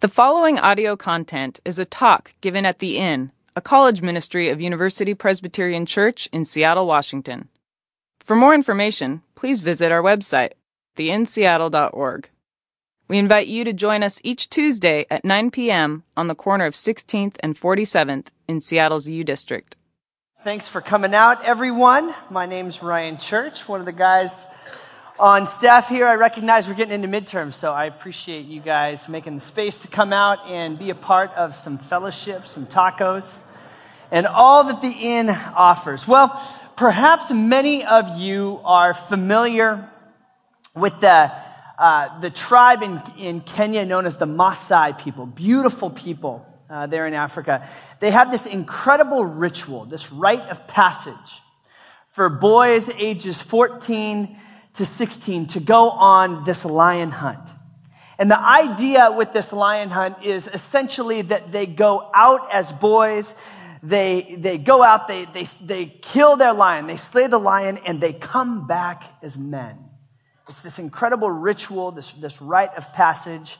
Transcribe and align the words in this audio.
The 0.00 0.06
following 0.06 0.60
audio 0.60 0.94
content 0.94 1.58
is 1.64 1.80
a 1.80 1.84
talk 1.84 2.32
given 2.40 2.64
at 2.64 2.78
The 2.78 2.98
Inn, 2.98 3.32
a 3.56 3.60
college 3.60 4.00
ministry 4.00 4.48
of 4.48 4.60
University 4.60 5.12
Presbyterian 5.12 5.86
Church 5.86 6.28
in 6.32 6.44
Seattle, 6.44 6.86
Washington. 6.86 7.48
For 8.20 8.36
more 8.36 8.54
information, 8.54 9.22
please 9.34 9.58
visit 9.58 9.90
our 9.90 10.00
website, 10.00 10.52
theinnseattle.org. 10.96 12.30
We 13.08 13.18
invite 13.18 13.48
you 13.48 13.64
to 13.64 13.72
join 13.72 14.04
us 14.04 14.20
each 14.22 14.48
Tuesday 14.48 15.04
at 15.10 15.24
9 15.24 15.50
p.m. 15.50 16.04
on 16.16 16.28
the 16.28 16.36
corner 16.36 16.66
of 16.66 16.74
16th 16.74 17.34
and 17.40 17.58
47th 17.58 18.28
in 18.46 18.60
Seattle's 18.60 19.08
U 19.08 19.24
District. 19.24 19.74
Thanks 20.42 20.68
for 20.68 20.80
coming 20.80 21.12
out, 21.12 21.44
everyone. 21.44 22.14
My 22.30 22.46
name's 22.46 22.84
Ryan 22.84 23.18
Church, 23.18 23.68
one 23.68 23.80
of 23.80 23.86
the 23.86 23.90
guys 23.90 24.46
on 25.20 25.46
staff 25.46 25.88
here. 25.88 26.06
I 26.06 26.14
recognize 26.14 26.68
we're 26.68 26.74
getting 26.74 27.02
into 27.02 27.08
midterms, 27.08 27.54
so 27.54 27.72
I 27.72 27.86
appreciate 27.86 28.46
you 28.46 28.60
guys 28.60 29.08
making 29.08 29.34
the 29.34 29.40
space 29.40 29.82
to 29.82 29.88
come 29.88 30.12
out 30.12 30.46
and 30.46 30.78
be 30.78 30.90
a 30.90 30.94
part 30.94 31.32
of 31.32 31.56
some 31.56 31.76
fellowship, 31.76 32.46
some 32.46 32.66
tacos, 32.66 33.40
and 34.12 34.26
all 34.26 34.64
that 34.64 34.80
the 34.80 34.90
inn 34.90 35.28
offers. 35.28 36.06
Well, 36.06 36.28
perhaps 36.76 37.32
many 37.32 37.84
of 37.84 38.18
you 38.18 38.60
are 38.64 38.94
familiar 38.94 39.88
with 40.76 41.00
the, 41.00 41.32
uh, 41.78 42.20
the 42.20 42.30
tribe 42.30 42.82
in, 42.84 43.00
in 43.18 43.40
Kenya 43.40 43.84
known 43.84 44.06
as 44.06 44.18
the 44.18 44.26
Maasai 44.26 44.96
people, 44.98 45.26
beautiful 45.26 45.90
people 45.90 46.46
uh, 46.70 46.86
there 46.86 47.08
in 47.08 47.14
Africa. 47.14 47.68
They 47.98 48.12
have 48.12 48.30
this 48.30 48.46
incredible 48.46 49.24
ritual, 49.24 49.84
this 49.84 50.12
rite 50.12 50.48
of 50.48 50.68
passage 50.68 51.42
for 52.12 52.28
boys 52.28 52.88
ages 52.90 53.42
14 53.42 54.36
to 54.74 54.86
16 54.86 55.46
to 55.48 55.60
go 55.60 55.90
on 55.90 56.44
this 56.44 56.64
lion 56.64 57.10
hunt. 57.10 57.50
And 58.18 58.30
the 58.30 58.40
idea 58.40 59.12
with 59.12 59.32
this 59.32 59.52
lion 59.52 59.90
hunt 59.90 60.24
is 60.24 60.48
essentially 60.52 61.22
that 61.22 61.52
they 61.52 61.66
go 61.66 62.10
out 62.14 62.52
as 62.52 62.72
boys, 62.72 63.34
they, 63.82 64.36
they 64.38 64.58
go 64.58 64.82
out, 64.82 65.06
they, 65.06 65.24
they, 65.26 65.44
they 65.62 65.86
kill 65.86 66.36
their 66.36 66.52
lion, 66.52 66.88
they 66.88 66.96
slay 66.96 67.28
the 67.28 67.38
lion, 67.38 67.78
and 67.86 68.00
they 68.00 68.12
come 68.12 68.66
back 68.66 69.04
as 69.22 69.38
men. 69.38 69.78
It's 70.48 70.62
this 70.62 70.78
incredible 70.78 71.30
ritual, 71.30 71.92
this, 71.92 72.12
this 72.12 72.40
rite 72.42 72.74
of 72.76 72.92
passage. 72.92 73.58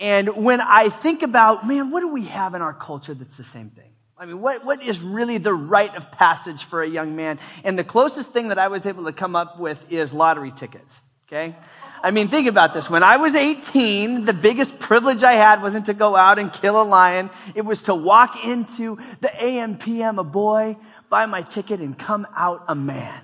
And 0.00 0.44
when 0.44 0.60
I 0.60 0.88
think 0.88 1.22
about, 1.22 1.66
man, 1.66 1.90
what 1.90 2.00
do 2.00 2.12
we 2.12 2.26
have 2.26 2.54
in 2.54 2.62
our 2.62 2.72
culture 2.72 3.14
that's 3.14 3.36
the 3.36 3.44
same 3.44 3.70
thing? 3.70 3.93
I 4.16 4.26
mean, 4.26 4.40
what, 4.40 4.64
what 4.64 4.82
is 4.82 5.00
really 5.02 5.38
the 5.38 5.52
rite 5.52 5.96
of 5.96 6.12
passage 6.12 6.64
for 6.64 6.82
a 6.82 6.88
young 6.88 7.16
man? 7.16 7.40
And 7.64 7.78
the 7.78 7.84
closest 7.84 8.30
thing 8.30 8.48
that 8.48 8.58
I 8.58 8.68
was 8.68 8.86
able 8.86 9.04
to 9.04 9.12
come 9.12 9.34
up 9.34 9.58
with 9.58 9.90
is 9.90 10.12
lottery 10.12 10.52
tickets. 10.52 11.00
Okay? 11.26 11.56
I 12.02 12.10
mean, 12.10 12.28
think 12.28 12.46
about 12.46 12.74
this. 12.74 12.88
When 12.88 13.02
I 13.02 13.16
was 13.16 13.34
18, 13.34 14.24
the 14.24 14.32
biggest 14.32 14.78
privilege 14.78 15.22
I 15.22 15.32
had 15.32 15.62
wasn't 15.62 15.86
to 15.86 15.94
go 15.94 16.14
out 16.14 16.38
and 16.38 16.52
kill 16.52 16.80
a 16.80 16.84
lion. 16.84 17.30
It 17.54 17.62
was 17.62 17.84
to 17.84 17.94
walk 17.94 18.44
into 18.44 18.98
the 19.20 19.30
AM 19.42 19.78
PM 19.78 20.18
a 20.18 20.24
boy, 20.24 20.76
buy 21.08 21.26
my 21.26 21.42
ticket, 21.42 21.80
and 21.80 21.98
come 21.98 22.26
out 22.36 22.64
a 22.68 22.74
man. 22.74 23.20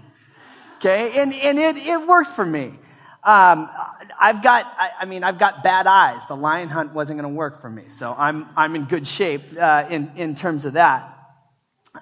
Okay? 0.78 1.20
And, 1.20 1.32
and 1.34 1.58
it, 1.58 1.77
it 1.77 2.08
worked 2.08 2.30
for 2.30 2.44
me. 2.44 2.72
Um, 3.22 3.68
I've 4.18 4.42
got, 4.42 4.64
I, 4.78 4.90
I, 5.00 5.04
mean, 5.04 5.24
I've 5.24 5.38
got 5.38 5.62
bad 5.62 5.86
eyes. 5.86 6.26
The 6.26 6.36
lion 6.36 6.70
hunt 6.70 6.94
wasn't 6.94 7.20
going 7.20 7.30
to 7.30 7.36
work 7.36 7.60
for 7.60 7.68
me. 7.68 7.84
So 7.90 8.14
I'm, 8.16 8.46
I'm 8.56 8.74
in 8.74 8.84
good 8.84 9.06
shape, 9.06 9.42
uh, 9.58 9.86
in, 9.90 10.10
in 10.16 10.34
terms 10.34 10.64
of 10.64 10.72
that. 10.74 11.16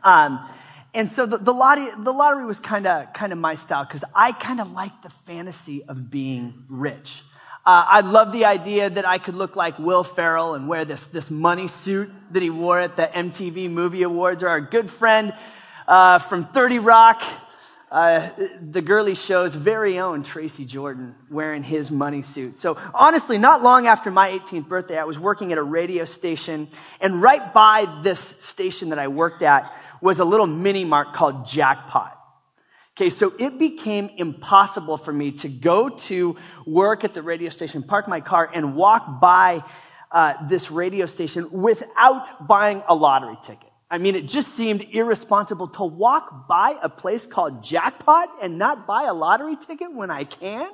Um, 0.05 0.47
and 0.95 1.09
so 1.09 1.27
the, 1.27 1.39
the, 1.39 1.53
lottery, 1.53 1.89
the 1.99 2.13
lottery 2.13 2.45
was 2.45 2.61
kind 2.61 2.87
of, 2.87 3.13
kind 3.13 3.33
of 3.33 3.39
my 3.39 3.57
style 3.57 3.85
because 3.85 4.05
I 4.15 4.33
kind 4.33 4.61
of 4.61 4.73
like 4.73 5.03
the 5.03 5.11
fantasy 5.11 5.83
of 5.85 6.11
being 6.11 6.65
rich. 6.69 7.23
Uh, 7.67 7.85
I 7.87 8.01
love 8.01 8.33
the 8.33 8.47
idea 8.47 8.89
that 8.89 9.07
I 9.07 9.19
could 9.19 9.35
look 9.35 9.57
like 9.57 9.79
Will 9.79 10.05
Ferrell 10.05 10.55
and 10.55 10.69
wear 10.69 10.85
this, 10.85 11.09
this 11.09 11.31
money 11.31 11.69
suit 11.69 12.11
that 12.31 12.43
he 12.43 12.49
wore 12.49 12.81
at 12.81 12.97
the 12.97 13.03
MTV 13.03 13.71
Movie 13.71 14.03
Awards, 14.03 14.43
or 14.43 14.49
our 14.49 14.61
good 14.61 14.89
friend 14.89 15.35
uh, 15.87 16.19
from 16.19 16.47
30 16.47 16.79
Rock, 16.79 17.23
uh, 17.91 18.31
the 18.61 18.83
Girlie 18.83 19.15
Show's 19.15 19.55
very 19.55 19.99
own 19.99 20.23
Tracy 20.23 20.65
Jordan 20.67 21.15
wearing 21.31 21.63
his 21.63 21.91
money 21.91 22.23
suit. 22.23 22.59
So 22.59 22.77
honestly, 22.93 23.39
not 23.39 23.63
long 23.63 23.87
after 23.87 24.11
my 24.11 24.31
18th 24.31 24.69
birthday, 24.69 24.99
I 24.99 25.05
was 25.05 25.19
working 25.19 25.53
at 25.53 25.59
a 25.59 25.63
radio 25.63 26.05
station, 26.05 26.69
and 27.01 27.23
right 27.23 27.53
by 27.55 28.01
this 28.03 28.21
station 28.21 28.91
that 28.91 28.99
I 28.99 29.09
worked 29.09 29.43
at 29.43 29.73
was 30.03 30.19
a 30.19 30.25
little 30.25 30.47
mini 30.47 30.85
mart 30.85 31.15
called 31.15 31.47
Jackpot. 31.47 32.15
Okay, 32.97 33.11
so 33.11 33.33
it 33.39 33.59
became 33.59 34.11
impossible 34.17 34.97
for 34.99 35.13
me 35.13 35.31
to 35.31 35.49
go 35.49 35.89
to 35.89 36.37
work 36.67 37.05
at 37.05 37.15
the 37.15 37.23
radio 37.23 37.49
station, 37.49 37.83
park 37.83 38.09
my 38.09 38.21
car, 38.21 38.51
and 38.53 38.75
walk 38.75 39.21
by 39.21 39.63
uh, 40.11 40.35
this 40.47 40.71
radio 40.71 41.07
station 41.07 41.49
without 41.53 42.49
buying 42.49 42.83
a 42.89 42.95
lottery 42.95 43.37
ticket. 43.43 43.68
I 43.91 43.99
mean, 43.99 44.15
it 44.15 44.27
just 44.27 44.55
seemed 44.55 44.83
irresponsible 44.91 45.69
to 45.69 45.85
walk 45.85 46.47
by 46.47 46.77
a 46.83 46.89
place 46.89 47.25
called 47.25 47.63
Jackpot 47.63 48.29
and 48.43 48.59
not 48.59 48.87
buy 48.87 49.05
a 49.05 49.15
lottery 49.15 49.57
ticket 49.57 49.93
when 49.93 50.11
I 50.11 50.25
can. 50.25 50.71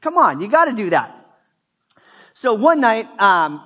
Come 0.00 0.16
on, 0.16 0.40
you 0.40 0.48
got 0.48 0.66
to 0.66 0.72
do 0.72 0.90
that. 0.90 1.14
So 2.32 2.54
one 2.54 2.80
night, 2.80 3.08
um, 3.20 3.62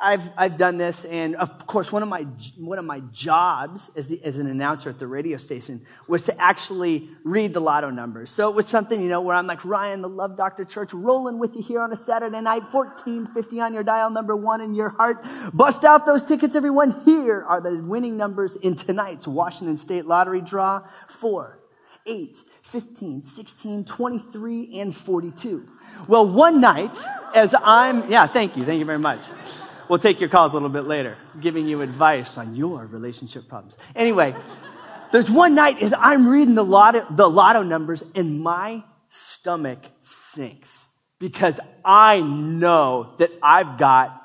I've, 0.00 0.28
I've 0.36 0.56
done 0.56 0.76
this, 0.76 1.04
and 1.04 1.36
of 1.36 1.66
course, 1.66 1.92
one 1.92 2.02
of 2.02 2.08
my, 2.08 2.26
one 2.58 2.78
of 2.78 2.84
my 2.84 3.00
jobs 3.12 3.90
as, 3.96 4.08
the, 4.08 4.22
as 4.24 4.38
an 4.38 4.46
announcer 4.48 4.90
at 4.90 4.98
the 4.98 5.06
radio 5.06 5.36
station 5.36 5.86
was 6.08 6.24
to 6.24 6.40
actually 6.40 7.08
read 7.22 7.54
the 7.54 7.60
lotto 7.60 7.90
numbers. 7.90 8.30
So 8.30 8.50
it 8.50 8.56
was 8.56 8.66
something, 8.66 9.00
you 9.00 9.08
know, 9.08 9.20
where 9.20 9.36
I'm 9.36 9.46
like, 9.46 9.64
Ryan, 9.64 10.02
the 10.02 10.08
Love 10.08 10.36
Doctor 10.36 10.64
Church, 10.64 10.92
rolling 10.92 11.38
with 11.38 11.54
you 11.54 11.62
here 11.62 11.80
on 11.80 11.92
a 11.92 11.96
Saturday 11.96 12.40
night, 12.40 12.64
1450 12.72 13.60
on 13.60 13.72
your 13.72 13.84
dial, 13.84 14.10
number 14.10 14.34
one 14.34 14.60
in 14.60 14.74
your 14.74 14.88
heart. 14.90 15.24
Bust 15.54 15.84
out 15.84 16.06
those 16.06 16.24
tickets, 16.24 16.56
everyone. 16.56 17.00
Here 17.04 17.42
are 17.42 17.60
the 17.60 17.76
winning 17.76 18.16
numbers 18.16 18.56
in 18.56 18.74
tonight's 18.74 19.28
Washington 19.28 19.76
State 19.76 20.06
Lottery 20.06 20.40
draw. 20.40 20.86
Four, 21.08 21.60
eight, 22.04 22.42
15, 22.62 23.22
16, 23.22 23.84
23, 23.84 24.80
and 24.80 24.94
42. 24.94 25.68
Well, 26.08 26.26
one 26.26 26.60
night, 26.60 26.98
as 27.34 27.54
I'm, 27.62 28.10
yeah, 28.10 28.26
thank 28.26 28.56
you, 28.56 28.64
thank 28.64 28.80
you 28.80 28.84
very 28.84 28.98
much. 28.98 29.20
We'll 29.88 29.98
take 29.98 30.20
your 30.20 30.28
calls 30.28 30.52
a 30.52 30.54
little 30.54 30.68
bit 30.68 30.84
later, 30.84 31.16
giving 31.40 31.68
you 31.68 31.82
advice 31.82 32.38
on 32.38 32.56
your 32.56 32.86
relationship 32.86 33.48
problems. 33.48 33.76
Anyway, 33.94 34.34
there's 35.12 35.30
one 35.30 35.54
night 35.54 35.82
as 35.82 35.94
I'm 35.96 36.28
reading 36.28 36.54
the 36.54 36.64
lotto, 36.64 37.06
the 37.10 37.28
lotto 37.28 37.62
numbers 37.62 38.02
and 38.14 38.40
my 38.40 38.82
stomach 39.08 39.78
sinks 40.00 40.88
because 41.18 41.60
I 41.84 42.20
know 42.20 43.14
that 43.18 43.30
I've 43.42 43.78
got 43.78 44.20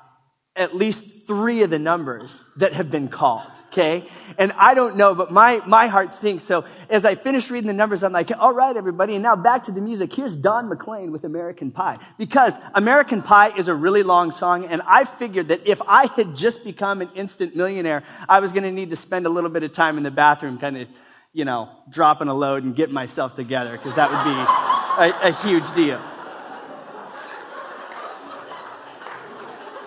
at 0.55 0.75
least 0.75 1.18
three 1.29 1.61
of 1.61 1.69
the 1.69 1.77
numbers 1.77 2.41
that 2.55 2.73
have 2.73 2.89
been 2.89 3.07
called. 3.07 3.51
Okay. 3.67 4.03
And 4.39 4.51
I 4.53 4.73
don't 4.73 4.97
know, 4.97 5.13
but 5.13 5.31
my, 5.31 5.61
my 5.67 5.85
heart 5.85 6.11
sinks. 6.11 6.43
So 6.43 6.65
as 6.89 7.05
I 7.05 7.13
finish 7.13 7.51
reading 7.51 7.67
the 7.67 7.73
numbers, 7.73 8.01
I'm 8.01 8.11
like, 8.11 8.31
all 8.35 8.51
right, 8.51 8.75
everybody. 8.75 9.13
And 9.13 9.21
now 9.21 9.35
back 9.35 9.65
to 9.65 9.71
the 9.71 9.79
music. 9.79 10.11
Here's 10.11 10.35
Don 10.35 10.69
McLean 10.69 11.11
with 11.11 11.25
American 11.25 11.71
Pie. 11.71 11.99
Because 12.17 12.55
American 12.73 13.21
Pie 13.21 13.55
is 13.59 13.67
a 13.67 13.75
really 13.75 14.01
long 14.01 14.31
song. 14.31 14.65
And 14.65 14.81
I 14.87 15.03
figured 15.03 15.49
that 15.49 15.67
if 15.67 15.83
I 15.87 16.07
had 16.15 16.35
just 16.35 16.63
become 16.63 17.03
an 17.03 17.11
instant 17.13 17.55
millionaire, 17.55 18.01
I 18.27 18.39
was 18.39 18.51
going 18.51 18.63
to 18.63 18.71
need 18.71 18.89
to 18.89 18.95
spend 18.95 19.27
a 19.27 19.29
little 19.29 19.51
bit 19.51 19.61
of 19.61 19.71
time 19.71 19.97
in 19.97 20.03
the 20.03 20.09
bathroom 20.09 20.57
kind 20.57 20.77
of, 20.77 20.87
you 21.31 21.45
know, 21.45 21.69
dropping 21.91 22.27
a 22.27 22.33
load 22.33 22.63
and 22.63 22.75
getting 22.75 22.95
myself 22.95 23.35
together. 23.35 23.77
Cause 23.77 23.93
that 23.93 24.09
would 24.09 24.23
be 24.23 25.27
a, 25.27 25.29
a 25.29 25.31
huge 25.43 25.75
deal. 25.75 26.01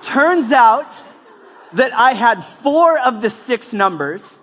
Turns 0.03 0.53
out 0.53 1.02
that 1.75 1.93
I 1.93 2.13
had 2.13 2.43
four 2.45 2.99
of 2.99 3.23
the 3.23 3.31
six 3.31 3.73
numbers, 3.73 4.39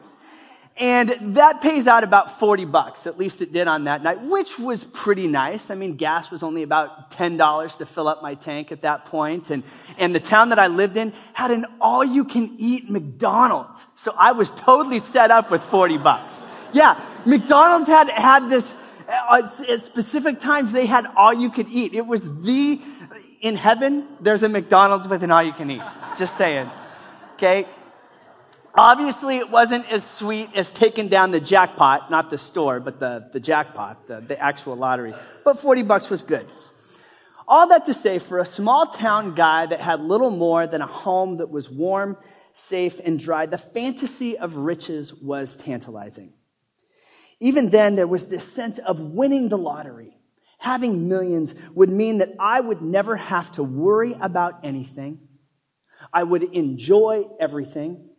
and 0.79 1.09
that 1.35 1.62
pays 1.62 1.88
out 1.88 2.03
about 2.03 2.40
40 2.40 2.66
bucks. 2.66 3.06
At 3.06 3.17
least 3.17 3.41
it 3.41 3.51
did 3.51 3.67
on 3.67 3.84
that 3.84 4.01
night, 4.01 4.22
which 4.22 4.57
was 4.57 4.84
pretty 4.85 5.28
nice. 5.28 5.69
I 5.69 5.75
mean, 5.75 5.97
gas 5.97 6.31
was 6.31 6.41
only 6.41 6.63
about 6.63 7.12
$10 7.12 7.78
to 7.78 7.85
fill 7.85 8.07
up 8.07 8.22
my 8.22 8.35
tank 8.35 8.72
at 8.72 8.84
that 8.84 9.06
point, 9.06 9.50
and, 9.50 9.63
and 9.97 10.16
the 10.16 10.19
town 10.22 10.50
that 10.50 10.59
I 10.59 10.67
lived 10.67 10.95
in 10.95 11.13
had 11.34 11.51
an 11.51 11.66
all-you-can-eat 11.81 12.90
McDonald's. 12.90 13.85
So 13.96 14.14
I 14.17 14.32
was 14.32 14.52
totally 14.52 14.99
set 14.99 15.32
up 15.32 15.52
with 15.52 15.61
40 15.64 15.97
bucks. 15.97 16.43
Yeah, 16.72 16.99
McDonald's 17.25 17.87
had, 17.87 18.09
had 18.09 18.49
this, 18.49 18.73
uh, 19.09 19.41
at 19.70 19.79
specific 19.79 20.40
times 20.40 20.72
they 20.72 20.85
had 20.85 21.08
all 21.17 21.34
you 21.34 21.49
could 21.49 21.67
eat. 21.70 21.93
It 21.93 22.05
was 22.05 22.41
the 22.41 22.79
in 23.41 23.55
heaven, 23.55 24.05
there's 24.20 24.43
a 24.43 24.49
McDonald's 24.49 25.08
with 25.08 25.23
an 25.23 25.32
all 25.32 25.43
you 25.43 25.53
can 25.53 25.72
eat. 25.72 25.82
Just 26.17 26.35
saying. 26.35 26.70
Okay? 27.40 27.66
Obviously, 28.76 29.38
it 29.38 29.50
wasn't 29.50 29.90
as 29.90 30.06
sweet 30.06 30.50
as 30.56 30.70
taking 30.70 31.08
down 31.08 31.32
the 31.32 31.40
jackpot, 31.40 32.12
not 32.12 32.30
the 32.30 32.38
store, 32.38 32.82
but 32.82 33.00
the, 33.00 33.30
the 33.32 33.40
jackpot, 33.40 34.08
the, 34.08 34.20
the 34.20 34.38
actual 34.38 34.76
lottery. 34.76 35.14
But 35.46 35.58
40 35.58 35.84
bucks 35.84 36.09
was 36.09 36.24
good. 36.24 36.46
All 37.47 37.70
that 37.70 37.86
to 37.86 37.94
say, 37.94 38.20
for 38.20 38.40
a 38.40 38.46
small 38.46 38.88
town 38.88 39.36
guy 39.36 39.66
that 39.66 39.80
had 39.80 40.02
little 40.02 40.32
more 40.32 40.68
than 40.68 40.82
a 40.82 40.86
home 40.86 41.38
that 41.38 41.50
was 41.50 41.70
warm, 41.70 42.18
safe, 42.52 43.00
and 43.00 43.18
dry, 43.18 43.46
the 43.46 43.58
fantasy 43.58 44.38
of 44.38 44.58
riches 44.58 45.14
was 45.14 45.56
tantalizing. 45.56 46.34
Even 47.40 47.70
then, 47.70 47.96
there 47.96 48.06
was 48.06 48.28
this 48.28 48.44
sense 48.44 48.80
of 48.80 49.00
winning 49.00 49.47
the 49.47 49.58
lottery 49.58 50.20
Having 50.59 51.08
millions 51.08 51.56
would 51.74 51.90
mean 51.90 52.18
that 52.18 52.35
I 52.38 52.59
would 52.59 52.82
never 52.82 53.16
have 53.16 53.50
to 53.53 53.64
worry 53.64 54.16
about 54.20 54.59
anything. 54.64 55.28
I 56.11 56.23
would 56.23 56.44
enjoy 56.44 57.28
everything, 57.40 58.09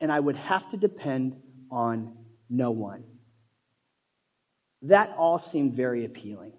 and 0.00 0.12
I 0.12 0.20
would 0.20 0.36
have 0.36 0.68
to 0.68 0.76
depend 0.76 1.40
on 1.70 2.16
no 2.48 2.70
one. 2.70 3.04
That 4.82 5.14
all 5.16 5.38
seemed 5.38 5.74
very 5.74 6.04
appealing. 6.04 6.52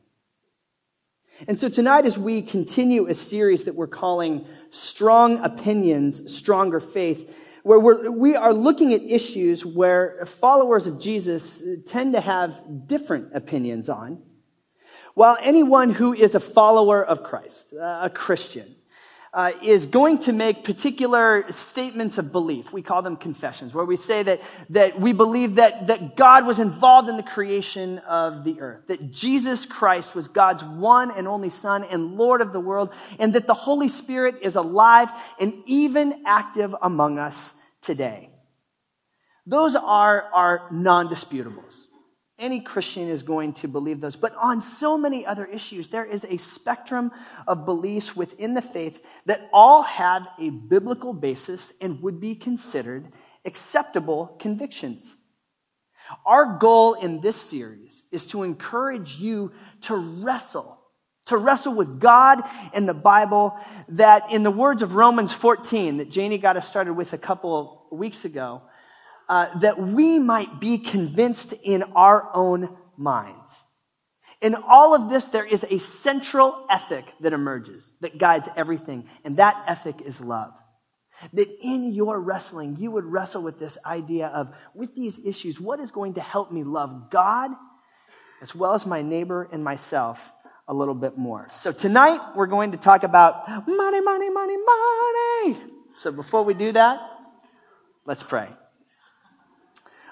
And 1.47 1.57
so 1.57 1.69
tonight, 1.69 2.05
as 2.05 2.17
we 2.17 2.41
continue 2.41 3.07
a 3.07 3.13
series 3.13 3.65
that 3.65 3.75
we're 3.75 3.87
calling 3.87 4.45
Strong 4.71 5.39
Opinions, 5.39 6.35
Stronger 6.35 6.81
Faith, 6.81 7.33
where 7.63 7.79
we're, 7.79 8.11
we 8.11 8.35
are 8.35 8.53
looking 8.53 8.93
at 8.93 9.01
issues 9.01 9.65
where 9.65 10.25
followers 10.25 10.87
of 10.87 10.99
Jesus 10.99 11.63
tend 11.85 12.13
to 12.13 12.21
have 12.21 12.87
different 12.87 13.35
opinions 13.35 13.87
on, 13.87 14.21
while 15.13 15.37
anyone 15.41 15.91
who 15.91 16.13
is 16.13 16.35
a 16.35 16.39
follower 16.39 17.03
of 17.03 17.23
Christ, 17.23 17.73
a 17.73 18.09
Christian, 18.13 18.75
uh, 19.33 19.51
is 19.61 19.85
going 19.85 20.17
to 20.19 20.33
make 20.33 20.63
particular 20.63 21.51
statements 21.51 22.17
of 22.17 22.31
belief. 22.31 22.73
We 22.73 22.81
call 22.81 23.01
them 23.01 23.15
confessions, 23.15 23.73
where 23.73 23.85
we 23.85 23.95
say 23.95 24.23
that, 24.23 24.41
that 24.71 24.99
we 24.99 25.13
believe 25.13 25.55
that, 25.55 25.87
that 25.87 26.15
God 26.15 26.45
was 26.47 26.59
involved 26.59 27.09
in 27.09 27.17
the 27.17 27.23
creation 27.23 27.99
of 27.99 28.43
the 28.43 28.59
earth, 28.59 28.87
that 28.87 29.11
Jesus 29.11 29.65
Christ 29.65 30.15
was 30.15 30.27
God's 30.27 30.63
one 30.63 31.11
and 31.11 31.27
only 31.27 31.49
Son 31.49 31.83
and 31.83 32.15
Lord 32.15 32.41
of 32.41 32.53
the 32.53 32.59
world, 32.59 32.91
and 33.19 33.33
that 33.33 33.47
the 33.47 33.53
Holy 33.53 33.87
Spirit 33.87 34.37
is 34.41 34.55
alive 34.55 35.09
and 35.39 35.53
even 35.65 36.23
active 36.25 36.75
among 36.81 37.19
us 37.19 37.53
today. 37.81 38.29
Those 39.45 39.75
are, 39.75 40.29
our 40.33 40.67
non-disputables. 40.71 41.85
Any 42.39 42.61
Christian 42.61 43.09
is 43.09 43.21
going 43.21 43.53
to 43.53 43.67
believe 43.67 43.99
those. 43.99 44.15
But 44.15 44.33
on 44.35 44.61
so 44.61 44.97
many 44.97 45.25
other 45.25 45.45
issues, 45.45 45.89
there 45.89 46.05
is 46.05 46.23
a 46.23 46.37
spectrum 46.37 47.11
of 47.47 47.65
beliefs 47.65 48.15
within 48.15 48.53
the 48.53 48.61
faith 48.61 49.05
that 49.25 49.49
all 49.51 49.83
have 49.83 50.25
a 50.39 50.49
biblical 50.49 51.13
basis 51.13 51.73
and 51.81 52.01
would 52.01 52.19
be 52.19 52.35
considered 52.35 53.11
acceptable 53.45 54.37
convictions. 54.39 55.15
Our 56.25 56.57
goal 56.57 56.93
in 56.95 57.21
this 57.21 57.35
series 57.35 58.03
is 58.11 58.25
to 58.27 58.43
encourage 58.43 59.17
you 59.17 59.51
to 59.81 59.95
wrestle, 59.95 60.79
to 61.27 61.37
wrestle 61.37 61.75
with 61.75 61.99
God 61.99 62.41
and 62.73 62.87
the 62.87 62.93
Bible 62.93 63.57
that 63.89 64.31
in 64.31 64.43
the 64.43 64.51
words 64.51 64.81
of 64.81 64.95
Romans 64.95 65.31
14 65.31 65.97
that 65.97 66.09
Janie 66.09 66.37
got 66.37 66.57
us 66.57 66.67
started 66.67 66.93
with 66.93 67.13
a 67.13 67.17
couple 67.17 67.87
of 67.91 67.97
weeks 67.97 68.25
ago, 68.25 68.63
uh, 69.29 69.57
that 69.59 69.77
we 69.77 70.17
might 70.19 70.59
be 70.59 70.79
convinced 70.79 71.53
in 71.63 71.83
our 71.95 72.29
own 72.33 72.75
minds. 72.97 73.65
In 74.41 74.55
all 74.55 74.95
of 74.95 75.09
this, 75.09 75.25
there 75.25 75.45
is 75.45 75.63
a 75.69 75.79
central 75.79 76.65
ethic 76.69 77.05
that 77.19 77.31
emerges 77.31 77.93
that 78.01 78.17
guides 78.17 78.49
everything, 78.57 79.07
and 79.23 79.37
that 79.37 79.63
ethic 79.67 80.01
is 80.01 80.19
love. 80.19 80.53
That 81.33 81.47
in 81.61 81.93
your 81.93 82.19
wrestling, 82.21 82.77
you 82.79 82.91
would 82.91 83.03
wrestle 83.03 83.43
with 83.43 83.59
this 83.59 83.77
idea 83.85 84.27
of, 84.27 84.55
with 84.73 84.95
these 84.95 85.19
issues, 85.25 85.59
what 85.59 85.79
is 85.79 85.91
going 85.91 86.13
to 86.13 86.21
help 86.21 86.51
me 86.51 86.63
love 86.63 87.09
God 87.11 87.51
as 88.41 88.55
well 88.55 88.73
as 88.73 88.85
my 88.85 89.01
neighbor 89.01 89.47
and 89.51 89.63
myself 89.63 90.33
a 90.67 90.73
little 90.73 90.95
bit 90.95 91.17
more. 91.17 91.47
So 91.51 91.71
tonight, 91.71 92.19
we're 92.35 92.47
going 92.47 92.71
to 92.71 92.77
talk 92.77 93.03
about 93.03 93.47
money, 93.67 94.01
money, 94.01 94.29
money, 94.29 94.57
money. 94.57 95.57
So 95.97 96.11
before 96.11 96.43
we 96.43 96.53
do 96.53 96.71
that, 96.71 96.99
let's 98.05 98.23
pray. 98.23 98.47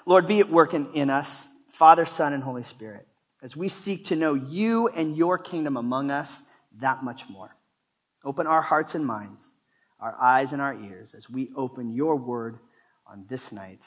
Lord, 0.08 0.26
be 0.26 0.40
at 0.40 0.48
work 0.48 0.72
in, 0.72 0.90
in 0.94 1.10
us, 1.10 1.46
Father, 1.68 2.06
Son, 2.06 2.32
and 2.32 2.42
Holy 2.42 2.62
Spirit, 2.62 3.06
as 3.42 3.58
we 3.58 3.68
seek 3.68 4.06
to 4.06 4.16
know 4.16 4.32
you 4.32 4.88
and 4.88 5.14
your 5.14 5.36
kingdom 5.36 5.76
among 5.76 6.10
us 6.10 6.42
that 6.78 7.02
much 7.02 7.28
more. 7.28 7.54
Open 8.24 8.46
our 8.46 8.62
hearts 8.62 8.94
and 8.94 9.04
minds, 9.04 9.50
our 10.00 10.16
eyes 10.18 10.54
and 10.54 10.62
our 10.62 10.72
ears, 10.72 11.14
as 11.14 11.28
we 11.28 11.50
open 11.54 11.92
your 11.92 12.16
word 12.16 12.58
on 13.06 13.26
this 13.28 13.52
night. 13.52 13.84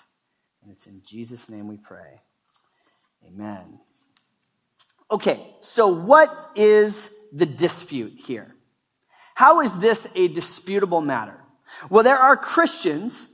And 0.62 0.72
it's 0.72 0.86
in 0.86 1.02
Jesus' 1.04 1.50
name 1.50 1.68
we 1.68 1.78
pray. 1.78 2.22
Amen. 3.26 3.80
Okay, 5.10 5.56
so 5.62 5.88
what 5.88 6.30
is 6.56 7.16
the 7.34 7.48
dispute 7.48 8.14
here? 8.24 8.54
How 9.34 9.62
is 9.62 9.80
this 9.80 10.08
a 10.16 10.28
disputable 10.28 11.02
matter? 11.02 11.40
Well, 11.90 12.04
there 12.04 12.20
are 12.20 12.38
Christians 12.38 13.31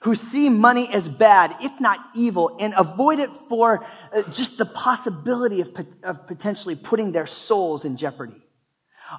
who 0.00 0.14
see 0.14 0.48
money 0.48 0.88
as 0.92 1.08
bad, 1.08 1.54
if 1.60 1.80
not 1.80 1.98
evil, 2.14 2.56
and 2.60 2.74
avoid 2.76 3.18
it 3.18 3.30
for 3.48 3.84
uh, 4.12 4.22
just 4.32 4.58
the 4.58 4.66
possibility 4.66 5.60
of, 5.60 5.70
of 6.02 6.26
potentially 6.26 6.74
putting 6.74 7.12
their 7.12 7.26
souls 7.26 7.84
in 7.84 7.96
jeopardy. 7.96 8.42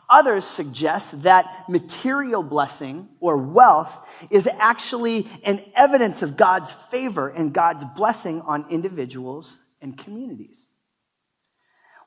Others 0.10 0.46
suggest 0.46 1.24
that 1.24 1.66
material 1.70 2.44
blessing 2.44 3.08
or 3.20 3.38
wealth 3.38 4.28
is 4.30 4.48
actually 4.60 5.28
an 5.46 5.62
evidence 5.76 6.22
of 6.22 6.36
God's 6.36 6.72
favor 6.72 7.30
and 7.30 7.54
God's 7.54 7.86
blessing 7.96 8.42
on 8.42 8.66
individuals 8.70 9.58
and 9.82 9.98
communities. 9.98 10.68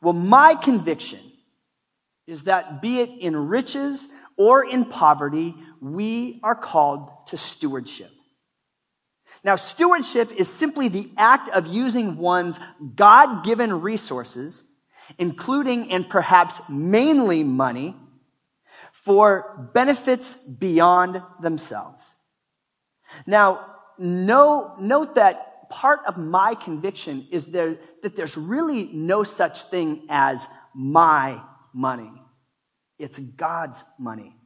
Well, 0.03 0.13
my 0.13 0.55
conviction 0.55 1.21
is 2.27 2.45
that 2.45 2.81
be 2.81 3.01
it 3.01 3.11
in 3.19 3.35
riches 3.49 4.09
or 4.37 4.65
in 4.65 4.85
poverty, 4.85 5.55
we 5.81 6.41
are 6.43 6.55
called 6.55 7.27
to 7.27 7.37
stewardship. 7.37 8.11
Now, 9.43 9.57
stewardship 9.57 10.33
is 10.33 10.49
simply 10.49 10.89
the 10.89 11.11
act 11.17 11.49
of 11.49 11.67
using 11.67 12.17
one's 12.17 12.61
God 12.95 13.43
given 13.45 13.81
resources, 13.81 14.65
including 15.19 15.91
and 15.91 16.09
perhaps 16.09 16.61
mainly 16.69 17.43
money, 17.43 17.97
for 18.93 19.71
benefits 19.73 20.35
beyond 20.45 21.23
themselves. 21.41 22.17
Now, 23.27 23.67
no, 23.99 24.75
note 24.79 25.15
that 25.15 25.71
part 25.71 26.01
of 26.07 26.19
my 26.19 26.55
conviction 26.55 27.27
is 27.31 27.47
there, 27.47 27.79
that 28.03 28.15
there's 28.15 28.37
really 28.37 28.91
no 28.93 29.23
such 29.23 29.63
thing 29.65 30.07
as 30.11 30.47
my 30.75 31.41
money. 31.73 32.13
It's 32.99 33.19
God's 33.19 33.83
money. 33.99 34.37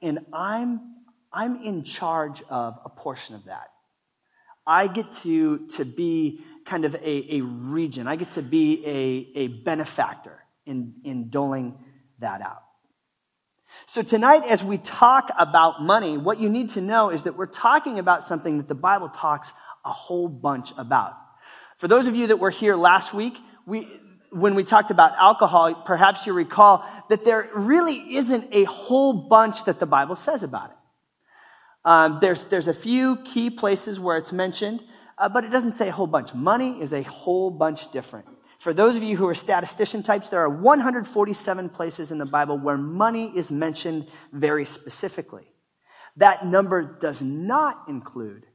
And 0.00 0.20
I'm, 0.32 0.94
I'm 1.32 1.60
in 1.62 1.82
charge 1.82 2.42
of 2.48 2.78
a 2.84 2.88
portion 2.88 3.34
of 3.34 3.44
that. 3.46 3.70
I 4.68 4.86
get 4.86 5.10
to, 5.22 5.66
to 5.68 5.84
be 5.86 6.44
kind 6.66 6.84
of 6.84 6.94
a, 6.94 7.36
a 7.36 7.40
region. 7.40 8.06
I 8.06 8.16
get 8.16 8.32
to 8.32 8.42
be 8.42 8.84
a, 8.86 9.38
a 9.38 9.48
benefactor 9.48 10.38
in, 10.66 10.94
in 11.04 11.30
doling 11.30 11.78
that 12.18 12.42
out. 12.42 12.62
So 13.86 14.02
tonight, 14.02 14.42
as 14.48 14.62
we 14.62 14.76
talk 14.76 15.30
about 15.38 15.80
money, 15.80 16.18
what 16.18 16.38
you 16.38 16.50
need 16.50 16.70
to 16.70 16.82
know 16.82 17.08
is 17.08 17.22
that 17.22 17.36
we're 17.36 17.46
talking 17.46 17.98
about 17.98 18.24
something 18.24 18.58
that 18.58 18.68
the 18.68 18.74
Bible 18.74 19.08
talks 19.08 19.52
a 19.84 19.90
whole 19.90 20.28
bunch 20.28 20.72
about. 20.76 21.14
For 21.78 21.88
those 21.88 22.06
of 22.06 22.14
you 22.14 22.26
that 22.26 22.38
were 22.38 22.50
here 22.50 22.76
last 22.76 23.14
week, 23.14 23.38
we, 23.64 23.88
when 24.30 24.54
we 24.54 24.64
talked 24.64 24.90
about 24.90 25.14
alcohol, 25.16 25.74
perhaps 25.74 26.26
you 26.26 26.34
recall 26.34 26.84
that 27.08 27.24
there 27.24 27.48
really 27.54 28.16
isn't 28.16 28.48
a 28.52 28.64
whole 28.64 29.28
bunch 29.28 29.64
that 29.64 29.78
the 29.78 29.86
Bible 29.86 30.16
says 30.16 30.42
about 30.42 30.70
it. 30.70 30.76
Um, 31.84 32.18
there's, 32.20 32.44
there's 32.44 32.68
a 32.68 32.74
few 32.74 33.16
key 33.16 33.50
places 33.50 33.98
where 34.00 34.16
it's 34.16 34.32
mentioned, 34.32 34.82
uh, 35.16 35.28
but 35.28 35.44
it 35.44 35.50
doesn't 35.50 35.72
say 35.72 35.88
a 35.88 35.92
whole 35.92 36.06
bunch. 36.06 36.34
Money 36.34 36.80
is 36.80 36.92
a 36.92 37.02
whole 37.02 37.50
bunch 37.50 37.90
different. 37.92 38.26
For 38.58 38.74
those 38.74 38.96
of 38.96 39.02
you 39.02 39.16
who 39.16 39.28
are 39.28 39.34
statistician 39.34 40.02
types, 40.02 40.28
there 40.28 40.40
are 40.40 40.48
147 40.48 41.68
places 41.70 42.10
in 42.10 42.18
the 42.18 42.26
Bible 42.26 42.58
where 42.58 42.76
money 42.76 43.32
is 43.36 43.50
mentioned 43.50 44.08
very 44.32 44.64
specifically. 44.64 45.46
That 46.16 46.44
number 46.44 46.98
does 47.00 47.22
not 47.22 47.84
include 47.88 48.46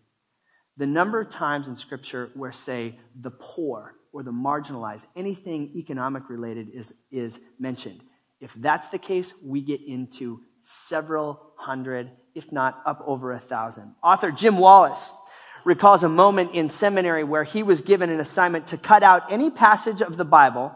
the 0.75 0.87
number 0.87 1.21
of 1.21 1.29
times 1.29 1.67
in 1.67 1.75
Scripture 1.75 2.31
where, 2.33 2.51
say, 2.51 2.99
the 3.15 3.31
poor 3.31 3.95
or 4.11 4.23
the 4.23 4.31
marginalized, 4.31 5.05
anything 5.15 5.71
economic 5.75 6.29
related 6.29 6.69
is, 6.73 6.93
is 7.11 7.39
mentioned. 7.59 8.01
If 8.41 8.53
that's 8.55 8.87
the 8.89 8.97
case, 8.97 9.33
we 9.43 9.61
get 9.61 9.81
into 9.81 10.41
several 10.61 11.53
hundred 11.57 12.11
if 12.35 12.51
not 12.51 12.81
up 12.85 13.03
over 13.05 13.31
a 13.31 13.39
thousand. 13.39 13.95
Author 14.03 14.31
Jim 14.31 14.57
Wallis 14.57 15.13
recalls 15.65 16.03
a 16.03 16.09
moment 16.09 16.51
in 16.53 16.67
seminary 16.69 17.23
where 17.23 17.43
he 17.43 17.63
was 17.63 17.81
given 17.81 18.09
an 18.09 18.19
assignment 18.19 18.67
to 18.67 18.77
cut 18.77 19.03
out 19.03 19.31
any 19.31 19.49
passage 19.49 20.01
of 20.01 20.17
the 20.17 20.25
Bible 20.25 20.75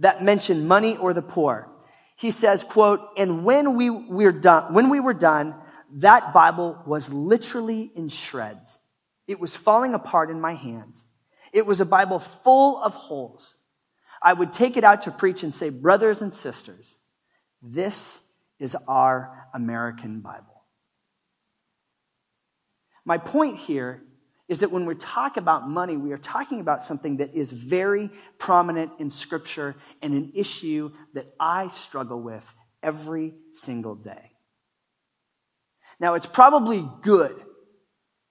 that 0.00 0.22
mentioned 0.22 0.66
money 0.66 0.96
or 0.96 1.12
the 1.12 1.22
poor. 1.22 1.68
He 2.16 2.30
says, 2.30 2.64
quote, 2.64 3.00
and 3.16 3.44
when 3.44 3.76
we 3.76 3.90
were 3.90 4.32
done, 4.32 4.74
when 4.74 4.90
we 4.90 5.00
were 5.00 5.14
done, 5.14 5.54
that 5.94 6.34
Bible 6.34 6.82
was 6.84 7.12
literally 7.12 7.90
in 7.94 8.08
shreds. 8.08 8.80
It 9.26 9.38
was 9.38 9.54
falling 9.54 9.94
apart 9.94 10.30
in 10.30 10.40
my 10.40 10.54
hands. 10.54 11.06
It 11.52 11.64
was 11.64 11.80
a 11.80 11.86
Bible 11.86 12.18
full 12.18 12.82
of 12.82 12.94
holes. 12.94 13.54
I 14.22 14.32
would 14.32 14.52
take 14.52 14.76
it 14.76 14.84
out 14.84 15.02
to 15.02 15.10
preach 15.10 15.42
and 15.44 15.54
say, 15.54 15.70
brothers 15.70 16.22
and 16.22 16.32
sisters, 16.32 16.98
this 17.62 18.22
is 18.58 18.76
our 18.88 19.46
American 19.54 20.20
Bible. 20.20 20.57
My 23.08 23.16
point 23.16 23.56
here 23.56 24.02
is 24.48 24.60
that 24.60 24.70
when 24.70 24.84
we 24.84 24.94
talk 24.94 25.38
about 25.38 25.66
money, 25.66 25.96
we 25.96 26.12
are 26.12 26.18
talking 26.18 26.60
about 26.60 26.82
something 26.82 27.16
that 27.16 27.34
is 27.34 27.50
very 27.50 28.10
prominent 28.36 28.92
in 28.98 29.08
Scripture 29.08 29.76
and 30.02 30.12
an 30.12 30.32
issue 30.34 30.90
that 31.14 31.24
I 31.40 31.68
struggle 31.68 32.20
with 32.20 32.54
every 32.82 33.32
single 33.52 33.94
day. 33.94 34.32
Now, 35.98 36.16
it's 36.16 36.26
probably 36.26 36.86
good 37.00 37.34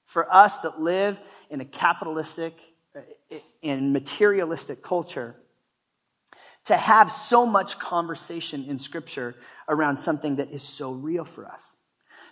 for 0.06 0.32
us 0.32 0.60
that 0.60 0.80
live 0.80 1.20
in 1.50 1.60
a 1.60 1.66
capitalistic 1.66 2.54
uh, 2.96 3.00
and 3.64 3.92
materialistic 3.92 4.84
culture 4.84 5.36
to 6.66 6.78
have 6.78 7.10
so 7.10 7.48
much 7.48 7.80
conversation 7.80 8.66
in 8.66 8.78
Scripture 8.78 9.34
around 9.68 9.98
something 9.98 10.36
that 10.36 10.52
is 10.52 10.62
so 10.62 10.92
real 10.92 11.26
for 11.26 11.48
us. 11.48 11.78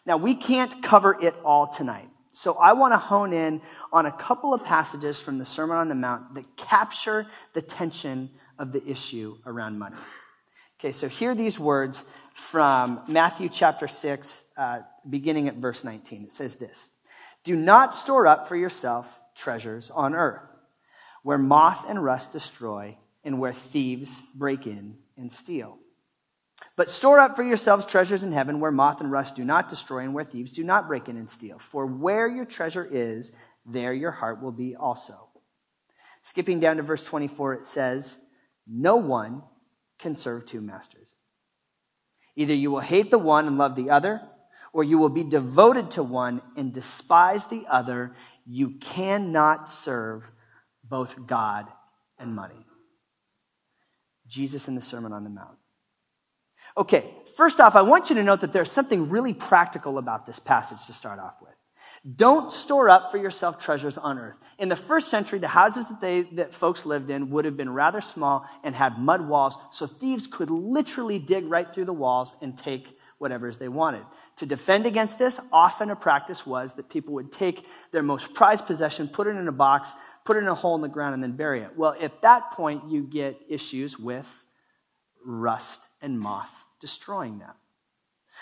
Now, 0.05 0.17
we 0.17 0.35
can't 0.35 0.83
cover 0.83 1.17
it 1.19 1.33
all 1.43 1.65
tonight. 1.65 2.09
So 2.35 2.55
I 2.55 2.73
want 2.73 2.91
to 2.91 2.97
hone 2.97 3.31
in 3.31 3.61
on 3.93 4.05
a 4.05 4.11
couple 4.11 4.53
of 4.53 4.61
passages 4.65 5.21
from 5.21 5.37
the 5.37 5.45
Sermon 5.45 5.77
on 5.77 5.87
the 5.87 5.95
Mount 5.95 6.33
that 6.33 6.57
capture 6.57 7.27
the 7.53 7.61
tension 7.61 8.29
of 8.59 8.73
the 8.73 8.85
issue 8.85 9.37
around 9.45 9.79
money. 9.79 9.95
Okay, 10.77 10.91
so 10.91 11.07
hear 11.07 11.33
these 11.33 11.57
words 11.57 12.03
from 12.33 13.01
Matthew 13.07 13.47
chapter 13.47 13.87
6, 13.87 14.51
uh, 14.57 14.81
beginning 15.09 15.47
at 15.47 15.55
verse 15.55 15.85
19. 15.85 16.25
It 16.25 16.33
says 16.33 16.57
this 16.57 16.89
Do 17.45 17.55
not 17.55 17.95
store 17.95 18.27
up 18.27 18.49
for 18.49 18.57
yourself 18.57 19.17
treasures 19.33 19.89
on 19.89 20.13
earth, 20.13 20.43
where 21.23 21.37
moth 21.37 21.85
and 21.87 22.03
rust 22.03 22.33
destroy, 22.33 22.97
and 23.23 23.39
where 23.39 23.53
thieves 23.53 24.21
break 24.35 24.67
in 24.67 24.97
and 25.15 25.31
steal. 25.31 25.77
But 26.75 26.89
store 26.89 27.19
up 27.19 27.35
for 27.35 27.43
yourselves 27.43 27.85
treasures 27.85 28.23
in 28.23 28.31
heaven 28.31 28.59
where 28.59 28.71
moth 28.71 29.01
and 29.01 29.11
rust 29.11 29.35
do 29.35 29.45
not 29.45 29.69
destroy 29.69 29.99
and 29.99 30.13
where 30.13 30.23
thieves 30.23 30.51
do 30.51 30.63
not 30.63 30.87
break 30.87 31.07
in 31.07 31.17
and 31.17 31.29
steal. 31.29 31.59
For 31.59 31.85
where 31.85 32.27
your 32.27 32.45
treasure 32.45 32.87
is, 32.89 33.31
there 33.65 33.93
your 33.93 34.11
heart 34.11 34.41
will 34.41 34.51
be 34.51 34.75
also. 34.75 35.29
Skipping 36.21 36.59
down 36.59 36.77
to 36.77 36.83
verse 36.83 37.03
24, 37.03 37.55
it 37.55 37.65
says, 37.65 38.19
No 38.67 38.95
one 38.97 39.43
can 39.99 40.15
serve 40.15 40.45
two 40.45 40.61
masters. 40.61 41.07
Either 42.35 42.53
you 42.53 42.71
will 42.71 42.79
hate 42.79 43.11
the 43.11 43.19
one 43.19 43.47
and 43.47 43.57
love 43.57 43.75
the 43.75 43.89
other, 43.89 44.21
or 44.73 44.83
you 44.83 44.97
will 44.97 45.09
be 45.09 45.23
devoted 45.23 45.91
to 45.91 46.03
one 46.03 46.41
and 46.57 46.73
despise 46.73 47.45
the 47.47 47.65
other. 47.69 48.15
You 48.45 48.71
cannot 48.71 49.67
serve 49.67 50.29
both 50.83 51.25
God 51.25 51.67
and 52.19 52.35
money. 52.35 52.65
Jesus 54.27 54.67
in 54.67 54.75
the 54.75 54.81
Sermon 54.81 55.13
on 55.13 55.23
the 55.23 55.29
Mount. 55.29 55.57
Okay, 56.77 57.09
first 57.37 57.61
off, 57.61 57.75
I 57.75 57.83
want 57.83 58.09
you 58.09 58.15
to 58.15 58.23
note 58.23 58.41
that 58.41 58.51
there's 58.51 58.71
something 58.71 59.09
really 59.09 59.33
practical 59.33 59.97
about 59.97 60.25
this 60.25 60.39
passage 60.39 60.85
to 60.87 60.93
start 60.93 61.19
off 61.19 61.35
with. 61.41 61.51
Don't 62.15 62.51
store 62.51 62.89
up 62.89 63.11
for 63.11 63.17
yourself 63.17 63.57
treasures 63.57 63.97
on 63.97 64.19
earth. 64.19 64.35
In 64.59 64.69
the 64.69 64.75
first 64.75 65.07
century, 65.07 65.39
the 65.39 65.47
houses 65.47 65.87
that 65.87 66.01
they, 66.01 66.23
that 66.33 66.53
folks 66.53 66.85
lived 66.85 67.09
in 67.09 67.29
would 67.31 67.45
have 67.45 67.57
been 67.57 67.73
rather 67.73 68.01
small 68.01 68.45
and 68.63 68.75
had 68.75 68.99
mud 68.99 69.27
walls, 69.27 69.57
so 69.71 69.87
thieves 69.87 70.27
could 70.27 70.49
literally 70.49 71.17
dig 71.17 71.45
right 71.45 71.73
through 71.73 71.85
the 71.85 71.93
walls 71.93 72.35
and 72.41 72.57
take 72.57 72.87
whatever 73.17 73.49
they 73.51 73.69
wanted. 73.69 74.03
To 74.37 74.45
defend 74.45 74.85
against 74.85 75.17
this, 75.17 75.39
often 75.51 75.89
a 75.89 75.95
practice 75.95 76.45
was 76.45 76.73
that 76.73 76.89
people 76.89 77.13
would 77.13 77.31
take 77.31 77.65
their 77.91 78.03
most 78.03 78.33
prized 78.33 78.67
possession, 78.67 79.07
put 79.07 79.27
it 79.27 79.31
in 79.31 79.47
a 79.47 79.53
box, 79.53 79.93
put 80.25 80.35
it 80.35 80.41
in 80.41 80.47
a 80.47 80.53
hole 80.53 80.75
in 80.75 80.81
the 80.81 80.89
ground, 80.89 81.13
and 81.13 81.23
then 81.23 81.37
bury 81.37 81.61
it. 81.61 81.75
Well, 81.77 81.95
at 81.99 82.21
that 82.21 82.51
point, 82.51 82.89
you 82.89 83.03
get 83.03 83.39
issues 83.47 83.97
with 83.97 84.45
rust 85.25 85.87
and 86.01 86.19
moth 86.19 86.64
destroying 86.85 87.39
them. 87.39 87.53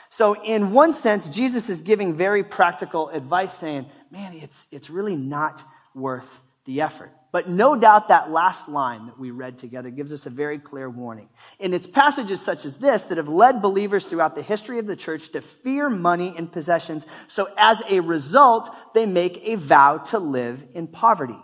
So, 0.09 0.35
in 0.43 0.73
one 0.73 0.91
sense, 0.91 1.29
Jesus 1.29 1.69
is 1.69 1.79
giving 1.79 2.13
very 2.13 2.43
practical 2.43 3.07
advice, 3.07 3.53
saying, 3.53 3.85
man, 4.11 4.33
it's, 4.35 4.67
it's 4.69 4.89
really 4.89 5.15
not 5.15 5.63
worth 5.95 6.41
the 6.65 6.81
effort. 6.81 7.11
But 7.31 7.47
no 7.47 7.79
doubt 7.79 8.09
that 8.09 8.29
last 8.29 8.67
line 8.67 9.05
that 9.05 9.17
we 9.17 9.31
read 9.31 9.57
together 9.57 9.89
gives 9.89 10.11
us 10.11 10.25
a 10.25 10.29
very 10.29 10.59
clear 10.59 10.89
warning. 10.89 11.29
And 11.61 11.73
it's 11.73 11.87
passages 11.87 12.41
such 12.41 12.65
as 12.65 12.79
this 12.79 13.03
that 13.05 13.17
have 13.17 13.29
led 13.29 13.61
believers 13.61 14.05
throughout 14.05 14.35
the 14.35 14.43
history 14.43 14.77
of 14.77 14.87
the 14.87 14.97
church 14.97 15.29
to 15.29 15.41
fear 15.41 15.89
money 15.89 16.35
and 16.37 16.51
possessions. 16.51 17.05
So 17.29 17.47
as 17.57 17.81
a 17.89 18.01
result, 18.01 18.69
they 18.93 19.05
make 19.05 19.39
a 19.43 19.55
vow 19.55 19.99
to 20.09 20.19
live 20.19 20.65
in 20.73 20.87
poverty. 20.87 21.39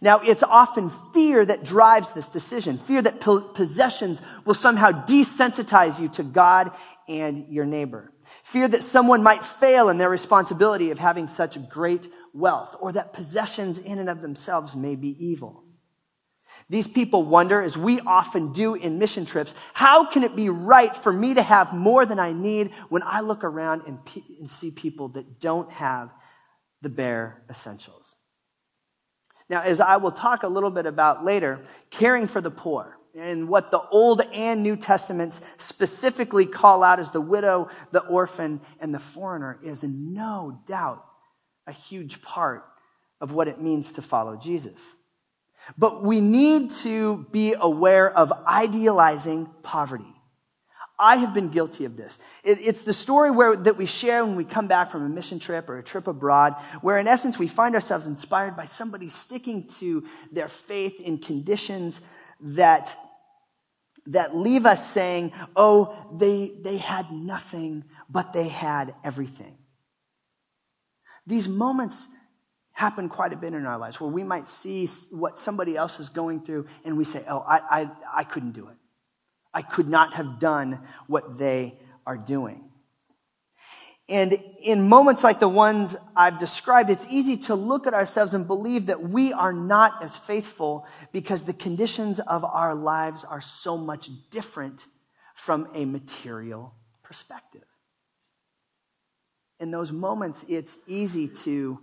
Now, 0.00 0.20
it's 0.20 0.42
often 0.42 0.90
fear 1.12 1.44
that 1.44 1.64
drives 1.64 2.12
this 2.12 2.28
decision. 2.28 2.78
Fear 2.78 3.02
that 3.02 3.20
possessions 3.20 4.22
will 4.44 4.54
somehow 4.54 4.92
desensitize 5.06 6.00
you 6.00 6.08
to 6.10 6.22
God 6.22 6.72
and 7.08 7.48
your 7.48 7.66
neighbor. 7.66 8.12
Fear 8.44 8.68
that 8.68 8.84
someone 8.84 9.22
might 9.22 9.44
fail 9.44 9.88
in 9.88 9.98
their 9.98 10.08
responsibility 10.08 10.90
of 10.90 10.98
having 10.98 11.26
such 11.26 11.68
great 11.68 12.06
wealth, 12.32 12.76
or 12.80 12.92
that 12.92 13.12
possessions 13.12 13.78
in 13.78 13.98
and 13.98 14.08
of 14.08 14.22
themselves 14.22 14.76
may 14.76 14.94
be 14.94 15.16
evil. 15.24 15.64
These 16.68 16.86
people 16.86 17.24
wonder, 17.24 17.60
as 17.60 17.76
we 17.76 17.98
often 18.00 18.52
do 18.52 18.76
in 18.76 19.00
mission 19.00 19.24
trips, 19.24 19.54
how 19.74 20.04
can 20.04 20.22
it 20.22 20.36
be 20.36 20.48
right 20.48 20.94
for 20.94 21.12
me 21.12 21.34
to 21.34 21.42
have 21.42 21.72
more 21.72 22.06
than 22.06 22.20
I 22.20 22.32
need 22.32 22.70
when 22.88 23.02
I 23.04 23.20
look 23.20 23.42
around 23.42 23.82
and, 23.88 23.98
and 24.38 24.48
see 24.48 24.70
people 24.70 25.08
that 25.10 25.40
don't 25.40 25.70
have 25.72 26.12
the 26.80 26.88
bare 26.88 27.42
essentials? 27.50 28.16
Now, 29.50 29.62
as 29.62 29.80
I 29.80 29.96
will 29.96 30.12
talk 30.12 30.44
a 30.44 30.48
little 30.48 30.70
bit 30.70 30.86
about 30.86 31.24
later, 31.24 31.60
caring 31.90 32.28
for 32.28 32.40
the 32.40 32.52
poor 32.52 32.96
and 33.18 33.48
what 33.48 33.72
the 33.72 33.80
Old 33.80 34.20
and 34.32 34.62
New 34.62 34.76
Testaments 34.76 35.40
specifically 35.58 36.46
call 36.46 36.84
out 36.84 37.00
as 37.00 37.10
the 37.10 37.20
widow, 37.20 37.68
the 37.90 38.06
orphan, 38.06 38.60
and 38.78 38.94
the 38.94 39.00
foreigner 39.00 39.58
is 39.60 39.82
no 39.82 40.60
doubt 40.66 41.04
a 41.66 41.72
huge 41.72 42.22
part 42.22 42.64
of 43.20 43.32
what 43.32 43.48
it 43.48 43.60
means 43.60 43.90
to 43.92 44.02
follow 44.02 44.36
Jesus. 44.36 44.80
But 45.76 46.04
we 46.04 46.20
need 46.20 46.70
to 46.82 47.26
be 47.32 47.56
aware 47.58 48.08
of 48.08 48.32
idealizing 48.46 49.46
poverty. 49.64 50.14
I 51.00 51.16
have 51.16 51.32
been 51.32 51.48
guilty 51.48 51.86
of 51.86 51.96
this. 51.96 52.18
It, 52.44 52.58
it's 52.60 52.82
the 52.82 52.92
story 52.92 53.30
where, 53.30 53.56
that 53.56 53.78
we 53.78 53.86
share 53.86 54.24
when 54.24 54.36
we 54.36 54.44
come 54.44 54.68
back 54.68 54.90
from 54.90 55.02
a 55.02 55.08
mission 55.08 55.38
trip 55.38 55.70
or 55.70 55.78
a 55.78 55.82
trip 55.82 56.06
abroad, 56.06 56.54
where 56.82 56.98
in 56.98 57.08
essence 57.08 57.38
we 57.38 57.48
find 57.48 57.74
ourselves 57.74 58.06
inspired 58.06 58.54
by 58.54 58.66
somebody 58.66 59.08
sticking 59.08 59.66
to 59.78 60.04
their 60.30 60.46
faith 60.46 61.00
in 61.00 61.16
conditions 61.18 62.02
that, 62.40 62.94
that 64.06 64.36
leave 64.36 64.66
us 64.66 64.86
saying, 64.90 65.32
oh, 65.56 65.96
they, 66.18 66.52
they 66.60 66.76
had 66.76 67.10
nothing, 67.10 67.84
but 68.10 68.34
they 68.34 68.48
had 68.48 68.94
everything. 69.02 69.56
These 71.26 71.48
moments 71.48 72.08
happen 72.72 73.08
quite 73.08 73.32
a 73.32 73.36
bit 73.36 73.54
in 73.54 73.64
our 73.64 73.78
lives 73.78 74.00
where 74.00 74.10
we 74.10 74.22
might 74.22 74.46
see 74.46 74.86
what 75.10 75.38
somebody 75.38 75.76
else 75.76 75.98
is 75.98 76.08
going 76.10 76.40
through 76.40 76.66
and 76.84 76.98
we 76.98 77.04
say, 77.04 77.22
oh, 77.28 77.40
I, 77.40 77.82
I, 77.82 77.90
I 78.16 78.24
couldn't 78.24 78.52
do 78.52 78.68
it. 78.68 78.76
I 79.52 79.62
could 79.62 79.88
not 79.88 80.14
have 80.14 80.38
done 80.38 80.80
what 81.06 81.38
they 81.38 81.78
are 82.06 82.16
doing. 82.16 82.70
And 84.08 84.42
in 84.60 84.88
moments 84.88 85.22
like 85.22 85.38
the 85.38 85.48
ones 85.48 85.96
I've 86.16 86.40
described, 86.40 86.90
it's 86.90 87.06
easy 87.08 87.36
to 87.36 87.54
look 87.54 87.86
at 87.86 87.94
ourselves 87.94 88.34
and 88.34 88.44
believe 88.44 88.86
that 88.86 89.00
we 89.00 89.32
are 89.32 89.52
not 89.52 90.02
as 90.02 90.16
faithful 90.16 90.84
because 91.12 91.44
the 91.44 91.52
conditions 91.52 92.18
of 92.18 92.44
our 92.44 92.74
lives 92.74 93.24
are 93.24 93.40
so 93.40 93.76
much 93.76 94.10
different 94.30 94.86
from 95.36 95.68
a 95.74 95.84
material 95.84 96.74
perspective. 97.04 97.64
In 99.60 99.70
those 99.70 99.92
moments, 99.92 100.44
it's 100.48 100.78
easy 100.88 101.28
to 101.44 101.78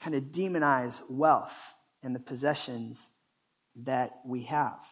kind 0.00 0.16
of 0.16 0.24
demonize 0.24 1.02
wealth 1.10 1.74
and 2.02 2.14
the 2.14 2.20
possessions 2.20 3.10
that 3.76 4.20
we 4.24 4.44
have. 4.44 4.86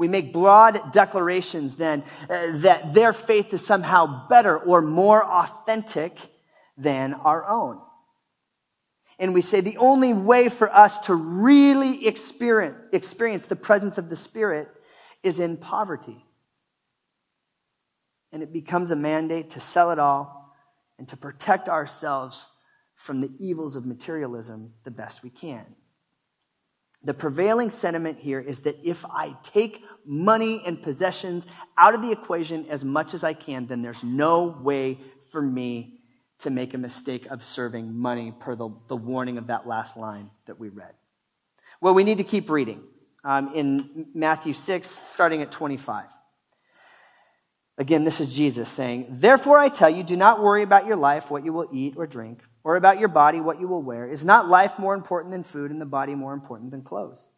We 0.00 0.08
make 0.08 0.32
broad 0.32 0.92
declarations 0.92 1.76
then 1.76 2.04
uh, 2.30 2.56
that 2.60 2.94
their 2.94 3.12
faith 3.12 3.52
is 3.52 3.62
somehow 3.62 4.28
better 4.28 4.58
or 4.58 4.80
more 4.80 5.22
authentic 5.22 6.16
than 6.78 7.12
our 7.12 7.46
own. 7.46 7.82
And 9.18 9.34
we 9.34 9.42
say 9.42 9.60
the 9.60 9.76
only 9.76 10.14
way 10.14 10.48
for 10.48 10.74
us 10.74 11.00
to 11.00 11.14
really 11.14 12.06
experience, 12.06 12.78
experience 12.92 13.44
the 13.44 13.56
presence 13.56 13.98
of 13.98 14.08
the 14.08 14.16
Spirit 14.16 14.70
is 15.22 15.38
in 15.38 15.58
poverty. 15.58 16.24
And 18.32 18.42
it 18.42 18.54
becomes 18.54 18.92
a 18.92 18.96
mandate 18.96 19.50
to 19.50 19.60
sell 19.60 19.90
it 19.90 19.98
all 19.98 20.54
and 20.98 21.06
to 21.08 21.16
protect 21.18 21.68
ourselves 21.68 22.48
from 22.94 23.20
the 23.20 23.32
evils 23.38 23.76
of 23.76 23.84
materialism 23.84 24.72
the 24.84 24.90
best 24.90 25.22
we 25.22 25.28
can. 25.28 25.66
The 27.02 27.14
prevailing 27.14 27.70
sentiment 27.70 28.18
here 28.18 28.40
is 28.40 28.60
that 28.60 28.76
if 28.84 29.04
I 29.06 29.34
take 29.42 29.82
money 30.04 30.62
and 30.66 30.82
possessions 30.82 31.46
out 31.78 31.94
of 31.94 32.02
the 32.02 32.12
equation 32.12 32.66
as 32.68 32.84
much 32.84 33.14
as 33.14 33.24
I 33.24 33.32
can, 33.32 33.66
then 33.66 33.80
there's 33.80 34.04
no 34.04 34.44
way 34.44 34.98
for 35.30 35.40
me 35.40 36.00
to 36.40 36.50
make 36.50 36.74
a 36.74 36.78
mistake 36.78 37.26
of 37.26 37.42
serving 37.42 37.94
money 37.94 38.32
per 38.38 38.54
the, 38.54 38.68
the 38.88 38.96
warning 38.96 39.38
of 39.38 39.46
that 39.46 39.66
last 39.66 39.96
line 39.96 40.30
that 40.46 40.58
we 40.58 40.68
read. 40.68 40.92
Well, 41.80 41.94
we 41.94 42.04
need 42.04 42.18
to 42.18 42.24
keep 42.24 42.50
reading 42.50 42.82
um, 43.24 43.52
in 43.54 44.06
Matthew 44.14 44.52
6, 44.52 44.88
starting 44.88 45.40
at 45.42 45.50
25. 45.50 46.06
Again, 47.78 48.04
this 48.04 48.20
is 48.20 48.34
Jesus 48.34 48.68
saying, 48.68 49.06
Therefore 49.08 49.58
I 49.58 49.70
tell 49.70 49.88
you, 49.88 50.02
do 50.02 50.16
not 50.16 50.42
worry 50.42 50.62
about 50.62 50.86
your 50.86 50.96
life, 50.96 51.30
what 51.30 51.44
you 51.44 51.52
will 51.54 51.68
eat 51.72 51.94
or 51.96 52.06
drink 52.06 52.42
or 52.64 52.76
about 52.76 52.98
your 52.98 53.08
body, 53.08 53.40
what 53.40 53.60
you 53.60 53.68
will 53.68 53.82
wear? 53.82 54.06
Is 54.06 54.24
not 54.24 54.48
life 54.48 54.78
more 54.78 54.94
important 54.94 55.32
than 55.32 55.44
food 55.44 55.70
and 55.70 55.80
the 55.80 55.86
body 55.86 56.14
more 56.14 56.34
important 56.34 56.70
than 56.70 56.82
clothes? 56.82 57.28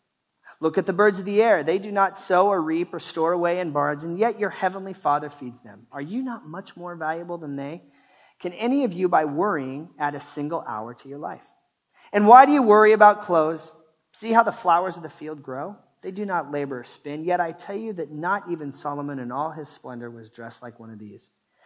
Look 0.61 0.79
at 0.79 0.87
the 0.87 0.93
birds 0.93 1.19
of 1.19 1.25
the 1.25 1.43
air. 1.43 1.63
They 1.63 1.79
do 1.79 1.91
not 1.91 2.19
sow 2.19 2.49
or 2.49 2.61
reap 2.61 2.95
or 2.95 3.01
store 3.01 3.33
away 3.33 3.59
in 3.59 3.73
barns, 3.73 4.05
and 4.05 4.19
yet 4.19 4.39
your 4.39 4.51
heavenly 4.51 4.93
Father 4.93 5.29
feeds 5.29 5.61
them. 5.63 5.87
Are 5.91 6.01
you 6.01 6.23
not 6.23 6.47
much 6.47 6.77
more 6.77 6.95
valuable 6.95 7.39
than 7.39 7.57
they? 7.57 7.83
Can 8.39 8.53
any 8.53 8.85
of 8.85 8.93
you, 8.93 9.09
by 9.09 9.25
worrying, 9.25 9.91
add 9.99 10.15
a 10.15 10.21
single 10.21 10.65
hour 10.67 10.95
to 10.95 11.09
your 11.09 11.19
life? 11.19 11.43
And 12.13 12.29
why 12.29 12.47
do 12.47 12.53
you 12.53 12.63
worry 12.63 12.93
about 12.93 13.23
clothes? 13.23 13.73
See 14.13 14.33
how 14.33 14.43
the 14.43 14.53
flowers 14.53 14.97
of 14.97 15.03
the 15.03 15.09
field 15.09 15.43
grow? 15.43 15.77
They 16.03 16.11
do 16.11 16.27
not 16.27 16.51
labor 16.51 16.81
or 16.81 16.85
spin. 16.85 17.25
Yet 17.25 17.41
I 17.41 17.53
tell 17.53 17.77
you 17.77 17.93
that 17.95 18.11
not 18.11 18.51
even 18.51 18.73
Solomon 18.73 19.19
in 19.19 19.33
all 19.33 19.51
his 19.51 19.69
splendor 19.69 20.11
was 20.11 20.31
dressed 20.31 20.63
like 20.63 20.79
one 20.79 20.91
of 20.91 20.99
these. 20.99 21.31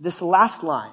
This 0.00 0.22
last 0.22 0.62
line, 0.62 0.92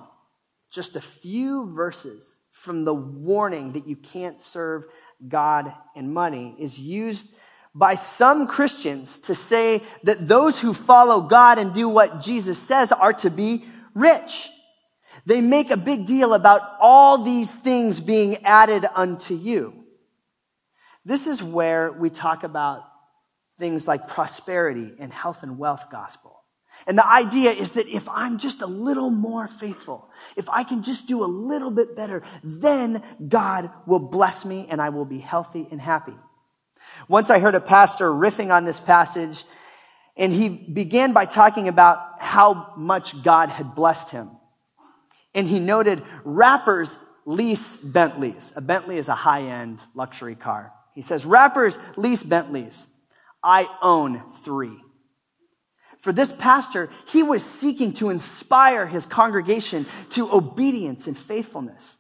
just 0.72 0.96
a 0.96 1.02
few 1.02 1.74
verses 1.74 2.38
from 2.52 2.86
the 2.86 2.94
warning 2.94 3.74
that 3.74 3.88
you 3.88 3.96
can't 3.96 4.42
serve 4.42 4.86
God 5.28 5.74
and 5.96 6.14
money, 6.14 6.56
is 6.60 6.80
used 6.80 7.36
by 7.74 7.96
some 7.96 8.48
Christians 8.48 9.20
to 9.20 9.36
say 9.36 9.82
that 10.04 10.28
those 10.28 10.60
who 10.60 10.74
follow 10.74 11.22
God 11.22 11.60
and 11.60 11.74
do 11.74 11.90
what 11.90 12.22
Jesus 12.22 12.58
says 12.58 12.92
are 12.92 13.14
to 13.14 13.30
be 13.30 13.66
rich. 13.94 14.50
They 15.26 15.42
make 15.42 15.72
a 15.72 15.78
big 15.78 16.06
deal 16.06 16.34
about 16.34 16.62
all 16.80 17.18
these 17.18 17.54
things 17.54 18.00
being 18.00 18.38
added 18.44 18.86
unto 18.96 19.36
you. 19.36 19.74
This 21.04 21.28
is 21.28 21.44
where 21.44 21.92
we 21.92 22.10
talk 22.10 22.44
about 22.44 22.84
things 23.60 23.88
like 23.88 24.08
prosperity 24.08 24.94
and 25.00 25.14
health 25.14 25.44
and 25.44 25.58
wealth 25.58 25.86
gospel. 25.92 26.35
And 26.88 26.98
the 26.98 27.08
idea 27.08 27.52
is 27.52 27.74
that 27.74 27.88
if 27.88 28.08
I'm 28.10 28.38
just 28.38 28.62
a 28.62 28.68
little 28.68 29.10
more 29.10 29.48
faithful, 29.48 30.10
if 30.36 30.50
I 30.50 30.64
can 30.64 30.84
just 30.84 31.08
do 31.08 31.24
a 31.24 31.26
little 31.26 31.72
bit 31.72 31.96
better, 31.96 32.22
then 32.44 33.02
God 33.28 33.72
will 33.88 34.00
bless 34.00 34.46
me 34.46 34.68
and 34.70 34.80
I 34.80 34.90
will 34.90 35.06
be 35.06 35.18
healthy 35.18 35.68
and 35.72 35.82
happy. 35.82 36.14
Once 37.08 37.30
I 37.30 37.40
heard 37.40 37.56
a 37.56 37.62
pastor 37.62 38.10
riffing 38.10 38.54
on 38.54 38.66
this 38.66 38.80
passage 38.80 39.44
and 40.16 40.32
he 40.32 40.50
began 40.50 41.12
by 41.12 41.26
talking 41.26 41.68
about 41.68 42.22
how 42.22 42.74
much 42.78 43.22
God 43.24 43.50
had 43.50 43.76
blessed 43.76 44.12
him. 44.12 44.32
And 45.34 45.48
he 45.48 45.60
noted 45.60 46.04
rappers 46.24 46.98
lease 47.26 47.78
Bentleys. 47.78 48.54
A 48.56 48.62
Bentley 48.62 48.98
is 48.98 49.10
a 49.10 49.16
high 49.16 49.42
end 49.42 49.80
luxury 49.94 50.36
car. 50.36 50.72
He 50.94 51.02
says, 51.02 51.26
rappers 51.26 51.78
lease 51.98 52.24
Bentleys. 52.24 52.88
I 53.44 53.68
own 53.82 54.24
three. 54.44 54.78
For 56.06 56.14
this 56.14 56.32
pastor, 56.32 56.92
he 57.08 57.24
was 57.24 57.44
seeking 57.44 57.92
to 57.94 58.12
inspire 58.12 58.86
his 58.86 59.08
congregation 59.08 59.88
to 60.12 60.32
obedience 60.32 61.08
and 61.08 61.18
faithfulness. 61.18 61.98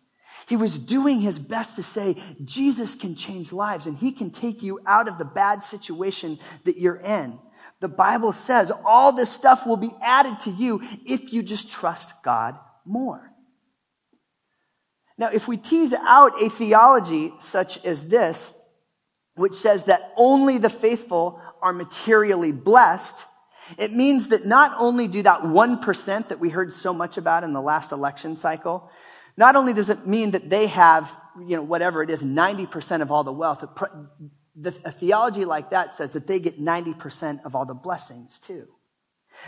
He 0.48 0.56
was 0.56 0.78
doing 0.78 1.22
his 1.22 1.40
best 1.40 1.78
to 1.78 1.82
say, 1.82 2.16
Jesus 2.44 2.94
can 2.94 3.16
change 3.16 3.52
lives 3.52 3.88
and 3.88 3.98
he 3.98 4.12
can 4.12 4.30
take 4.30 4.62
you 4.62 4.80
out 4.86 5.08
of 5.08 5.18
the 5.18 5.26
bad 5.26 5.64
situation 5.64 6.38
that 6.66 6.78
you're 6.78 6.98
in. 6.98 7.40
The 7.80 7.88
Bible 7.88 8.32
says 8.32 8.72
all 8.86 9.12
this 9.12 9.32
stuff 9.32 9.66
will 9.66 9.76
be 9.76 9.96
added 10.04 10.38
to 10.42 10.52
you 10.52 10.82
if 11.04 11.34
you 11.34 11.42
just 11.42 11.72
trust 11.72 12.14
God 12.22 12.60
more. 12.86 13.32
Now, 15.18 15.30
if 15.34 15.48
we 15.48 15.58
tease 15.58 15.96
out 15.96 16.40
a 16.44 16.50
theology 16.52 17.34
such 17.40 17.84
as 17.84 18.08
this, 18.08 18.53
which 19.34 19.53
says 19.53 19.86
that 19.86 20.14
only 20.16 20.60
the 20.60 20.70
faithful 20.70 21.42
are 21.60 21.74
materially 21.74 22.51
blessed, 22.51 23.25
it 23.78 23.92
means 23.92 24.30
that 24.30 24.46
not 24.46 24.75
only 24.78 25.08
do 25.08 25.22
that 25.24 25.42
1% 25.42 26.28
that 26.28 26.40
we 26.40 26.50
heard 26.50 26.72
so 26.72 26.94
much 26.94 27.18
about 27.18 27.44
in 27.44 27.54
the 27.54 27.62
last 27.62 27.92
election 27.92 28.38
cycle, 28.38 28.90
not 29.38 29.56
only 29.56 29.74
does 29.74 29.90
it 29.90 30.08
mean 30.08 30.32
that 30.32 30.50
they 30.50 30.68
have, 30.68 31.12
you 31.40 31.56
know, 31.56 31.64
whatever 31.64 32.01
it 32.01 32.10
is, 32.10 32.24
90% 32.24 33.01
of 33.01 33.12
all 33.12 33.24
the 33.24 33.34
wealth, 33.34 33.64
a 34.64 34.92
theology 34.92 35.46
like 35.46 35.72
that 35.72 35.94
says 35.94 36.12
that 36.12 36.28
they 36.28 36.40
get 36.40 36.60
90% 36.60 37.46
of 37.46 37.56
all 37.56 37.66
the 37.66 37.74
blessings 37.74 38.40
too. 38.40 38.68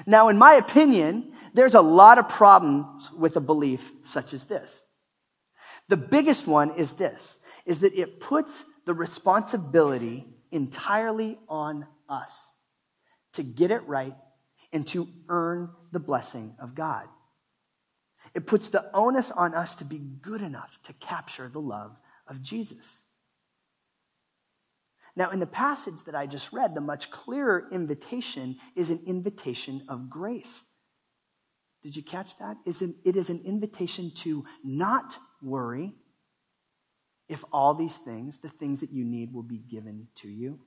Now, 0.05 0.27
in 0.27 0.37
my 0.37 0.55
opinion, 0.55 1.31
there's 1.53 1.75
a 1.75 1.81
lot 1.81 2.17
of 2.17 2.27
problems 2.27 3.09
with 3.11 3.37
a 3.37 3.41
belief 3.41 3.93
such 4.03 4.33
as 4.33 4.45
this. 4.45 4.83
The 5.87 5.95
biggest 5.95 6.45
one 6.45 6.71
is 6.75 6.93
this, 6.93 7.37
is 7.65 7.79
that 7.79 7.93
it 7.93 8.19
puts 8.19 8.65
the 8.85 8.93
responsibility 8.93 10.25
entirely 10.51 11.37
on 11.47 11.87
us 12.09 12.56
to 13.33 13.43
get 13.43 13.71
it 13.71 13.87
right 13.87 14.15
and 14.73 14.85
to 14.87 15.07
earn 15.29 15.69
the 15.91 15.99
blessing 15.99 16.55
of 16.59 16.75
God. 16.75 17.07
It 18.33 18.47
puts 18.47 18.69
the 18.69 18.89
onus 18.93 19.31
on 19.31 19.53
us 19.53 19.75
to 19.75 19.85
be 19.85 19.99
good 19.99 20.41
enough 20.41 20.79
to 20.83 20.93
capture 20.93 21.47
the 21.47 21.61
love 21.61 21.95
of 22.27 22.41
Jesus. 22.41 23.03
Now, 25.15 25.31
in 25.31 25.39
the 25.39 25.47
passage 25.47 26.03
that 26.05 26.15
I 26.15 26.27
just 26.27 26.53
read, 26.53 26.75
the 26.75 26.81
much 26.81 27.09
clearer 27.09 27.67
invitation 27.71 28.57
is 28.75 28.89
an 28.89 29.01
invitation 29.07 29.83
of 29.87 30.09
grace. 30.09 30.63
Did 31.81 31.95
you 31.95 32.03
catch 32.03 32.37
that? 32.37 32.57
It 32.65 33.15
is 33.15 33.29
an 33.29 33.41
invitation 33.45 34.11
to 34.17 34.45
not 34.63 35.17
worry 35.41 35.93
if 37.29 37.43
all 37.51 37.73
these 37.73 37.97
things, 37.97 38.39
the 38.39 38.49
things 38.49 38.81
that 38.81 38.91
you 38.91 39.05
need, 39.05 39.33
will 39.33 39.43
be 39.43 39.57
given 39.57 40.07
to 40.15 40.27
you. 40.27 40.59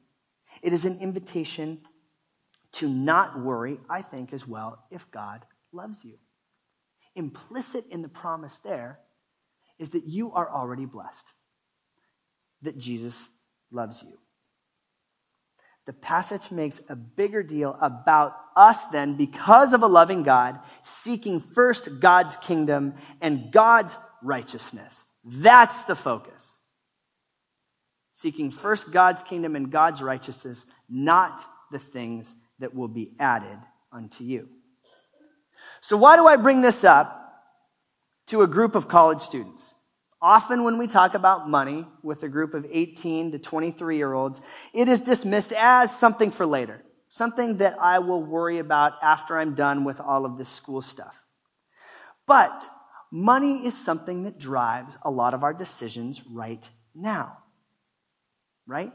It 0.62 0.72
is 0.72 0.84
an 0.84 0.98
invitation 1.00 1.80
to 2.72 2.88
not 2.88 3.40
worry, 3.40 3.78
I 3.88 4.02
think, 4.02 4.32
as 4.32 4.46
well, 4.46 4.84
if 4.90 5.10
God 5.10 5.44
loves 5.72 6.04
you. 6.04 6.18
Implicit 7.14 7.84
in 7.90 8.02
the 8.02 8.08
promise 8.08 8.58
there 8.58 9.00
is 9.78 9.90
that 9.90 10.06
you 10.06 10.32
are 10.32 10.48
already 10.50 10.86
blessed, 10.86 11.26
that 12.62 12.78
Jesus 12.78 13.28
loves 13.70 14.02
you. 14.02 14.18
The 15.86 15.92
passage 15.94 16.50
makes 16.50 16.80
a 16.88 16.94
bigger 16.94 17.42
deal 17.42 17.76
about 17.80 18.36
us 18.54 18.84
then 18.86 19.16
because 19.16 19.72
of 19.72 19.82
a 19.82 19.88
loving 19.88 20.22
God, 20.22 20.60
seeking 20.82 21.40
first 21.40 22.00
God's 22.00 22.36
kingdom 22.36 22.94
and 23.20 23.50
God's 23.50 23.96
righteousness. 24.22 25.04
That's 25.24 25.84
the 25.86 25.96
focus. 25.96 26.60
Seeking 28.12 28.50
first 28.50 28.92
God's 28.92 29.22
kingdom 29.22 29.56
and 29.56 29.72
God's 29.72 30.02
righteousness, 30.02 30.66
not 30.88 31.42
the 31.72 31.78
things 31.78 32.34
that 32.60 32.74
will 32.74 32.88
be 32.88 33.12
added 33.18 33.58
unto 33.92 34.24
you. 34.24 34.48
So, 35.80 35.96
why 35.96 36.16
do 36.16 36.26
I 36.26 36.36
bring 36.36 36.60
this 36.60 36.84
up 36.84 37.16
to 38.26 38.42
a 38.42 38.46
group 38.46 38.74
of 38.74 38.88
college 38.88 39.20
students? 39.20 39.74
Often, 40.22 40.64
when 40.64 40.76
we 40.76 40.86
talk 40.86 41.14
about 41.14 41.48
money 41.48 41.86
with 42.02 42.22
a 42.22 42.28
group 42.28 42.52
of 42.52 42.66
18 42.70 43.32
to 43.32 43.38
23 43.38 43.96
year 43.96 44.12
olds, 44.12 44.42
it 44.74 44.88
is 44.88 45.00
dismissed 45.00 45.52
as 45.52 45.96
something 45.96 46.30
for 46.30 46.44
later, 46.44 46.82
something 47.08 47.56
that 47.58 47.78
I 47.80 48.00
will 48.00 48.22
worry 48.22 48.58
about 48.58 48.94
after 49.02 49.38
I'm 49.38 49.54
done 49.54 49.84
with 49.84 49.98
all 49.98 50.26
of 50.26 50.36
this 50.36 50.48
school 50.48 50.82
stuff. 50.82 51.26
But 52.26 52.62
money 53.10 53.66
is 53.66 53.76
something 53.76 54.24
that 54.24 54.38
drives 54.38 54.96
a 55.02 55.10
lot 55.10 55.32
of 55.32 55.42
our 55.42 55.54
decisions 55.54 56.22
right 56.26 56.68
now. 56.94 57.38
Right? 58.66 58.92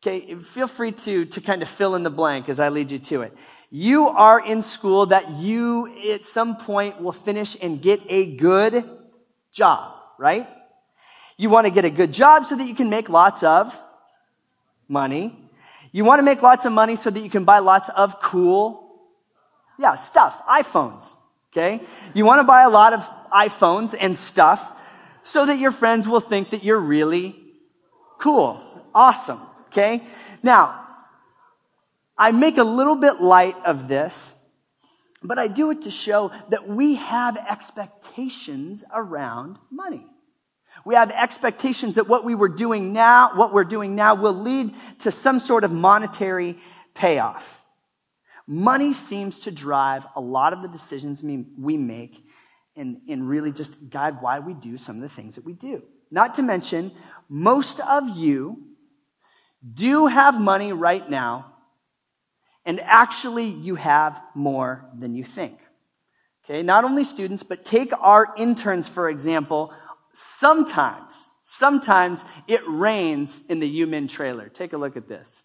Okay, 0.00 0.36
feel 0.36 0.68
free 0.68 0.92
to, 0.92 1.24
to 1.24 1.40
kind 1.40 1.60
of 1.60 1.68
fill 1.68 1.96
in 1.96 2.04
the 2.04 2.10
blank 2.10 2.48
as 2.48 2.60
I 2.60 2.68
lead 2.68 2.92
you 2.92 3.00
to 3.00 3.22
it. 3.22 3.36
You 3.70 4.08
are 4.08 4.44
in 4.44 4.62
school 4.62 5.06
that 5.06 5.30
you 5.36 6.12
at 6.14 6.24
some 6.24 6.56
point 6.56 7.02
will 7.02 7.12
finish 7.12 7.56
and 7.60 7.82
get 7.82 8.00
a 8.08 8.36
good 8.36 8.88
job, 9.52 9.94
right? 10.16 10.46
You 11.36 11.50
want 11.50 11.66
to 11.66 11.72
get 11.72 11.84
a 11.84 11.90
good 11.90 12.12
job 12.12 12.46
so 12.46 12.54
that 12.56 12.66
you 12.66 12.76
can 12.76 12.88
make 12.88 13.08
lots 13.08 13.42
of 13.42 13.76
money. 14.88 15.36
You 15.90 16.04
want 16.04 16.20
to 16.20 16.22
make 16.22 16.42
lots 16.42 16.64
of 16.64 16.72
money 16.72 16.94
so 16.94 17.10
that 17.10 17.20
you 17.20 17.30
can 17.30 17.44
buy 17.44 17.58
lots 17.58 17.88
of 17.88 18.20
cool, 18.20 19.10
yeah, 19.78 19.96
stuff, 19.96 20.46
iPhones, 20.46 21.14
okay? 21.52 21.80
You 22.14 22.24
want 22.24 22.40
to 22.40 22.44
buy 22.44 22.62
a 22.62 22.70
lot 22.70 22.92
of 22.92 23.00
iPhones 23.32 23.96
and 23.98 24.14
stuff 24.14 24.72
so 25.24 25.44
that 25.44 25.58
your 25.58 25.72
friends 25.72 26.06
will 26.06 26.20
think 26.20 26.50
that 26.50 26.62
you're 26.62 26.80
really 26.80 27.36
cool, 28.18 28.62
awesome. 28.94 29.40
Okay? 29.68 30.02
Now, 30.42 30.86
I 32.16 32.32
make 32.32 32.58
a 32.58 32.64
little 32.64 32.96
bit 32.96 33.20
light 33.20 33.56
of 33.64 33.88
this, 33.88 34.34
but 35.22 35.38
I 35.38 35.48
do 35.48 35.70
it 35.70 35.82
to 35.82 35.90
show 35.90 36.32
that 36.50 36.66
we 36.66 36.96
have 36.96 37.36
expectations 37.36 38.84
around 38.92 39.58
money. 39.70 40.06
We 40.84 40.94
have 40.94 41.10
expectations 41.10 41.96
that 41.96 42.08
what 42.08 42.24
we 42.24 42.34
were 42.34 42.48
doing 42.48 42.92
now, 42.92 43.32
what 43.34 43.52
we're 43.52 43.64
doing 43.64 43.94
now 43.94 44.14
will 44.14 44.32
lead 44.32 44.74
to 45.00 45.10
some 45.10 45.38
sort 45.38 45.64
of 45.64 45.72
monetary 45.72 46.56
payoff. 46.94 47.62
Money 48.46 48.92
seems 48.92 49.40
to 49.40 49.50
drive 49.50 50.06
a 50.16 50.20
lot 50.20 50.52
of 50.52 50.62
the 50.62 50.68
decisions 50.68 51.22
we 51.22 51.76
make 51.76 52.24
and, 52.76 53.00
and 53.08 53.28
really 53.28 53.52
just 53.52 53.90
guide 53.90 54.22
why 54.22 54.38
we 54.38 54.54
do 54.54 54.78
some 54.78 54.96
of 54.96 55.02
the 55.02 55.08
things 55.08 55.34
that 55.34 55.44
we 55.44 55.52
do. 55.52 55.82
Not 56.10 56.36
to 56.36 56.42
mention, 56.42 56.92
most 57.28 57.80
of 57.80 58.16
you 58.16 58.67
do 59.74 59.86
you 59.86 60.06
have 60.06 60.40
money 60.40 60.72
right 60.72 61.08
now, 61.08 61.52
and 62.64 62.80
actually 62.80 63.46
you 63.46 63.74
have 63.74 64.20
more 64.34 64.84
than 64.96 65.14
you 65.14 65.24
think. 65.24 65.58
Okay, 66.44 66.62
not 66.62 66.84
only 66.84 67.04
students, 67.04 67.42
but 67.42 67.64
take 67.64 67.92
our 68.00 68.32
interns, 68.36 68.88
for 68.88 69.10
example. 69.10 69.72
Sometimes, 70.14 71.26
sometimes 71.44 72.24
it 72.46 72.60
rains 72.66 73.44
in 73.48 73.60
the 73.60 73.80
UMin 73.80 74.08
trailer. 74.08 74.48
Take 74.48 74.72
a 74.72 74.78
look 74.78 74.96
at 74.96 75.08
this. 75.08 75.42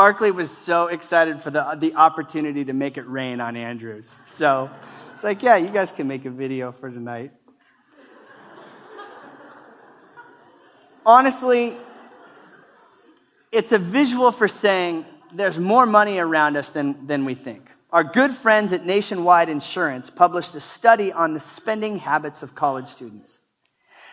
Barkley 0.00 0.30
was 0.30 0.50
so 0.50 0.86
excited 0.86 1.42
for 1.42 1.50
the, 1.50 1.76
the 1.78 1.94
opportunity 1.94 2.64
to 2.64 2.72
make 2.72 2.96
it 2.96 3.06
rain 3.06 3.38
on 3.38 3.54
Andrews. 3.54 4.10
So 4.28 4.70
it's 5.12 5.22
like, 5.22 5.42
yeah, 5.42 5.56
you 5.56 5.68
guys 5.68 5.92
can 5.92 6.08
make 6.08 6.24
a 6.24 6.30
video 6.30 6.72
for 6.72 6.90
tonight. 6.90 7.32
Honestly, 11.04 11.76
it's 13.52 13.72
a 13.72 13.78
visual 13.78 14.32
for 14.32 14.48
saying 14.48 15.04
there's 15.34 15.58
more 15.58 15.84
money 15.84 16.18
around 16.18 16.56
us 16.56 16.70
than, 16.70 17.06
than 17.06 17.26
we 17.26 17.34
think. 17.34 17.68
Our 17.92 18.04
good 18.04 18.30
friends 18.30 18.72
at 18.72 18.86
Nationwide 18.86 19.50
Insurance 19.50 20.08
published 20.08 20.54
a 20.54 20.60
study 20.60 21.12
on 21.12 21.34
the 21.34 21.40
spending 21.40 21.98
habits 21.98 22.42
of 22.42 22.54
college 22.54 22.88
students. 22.88 23.40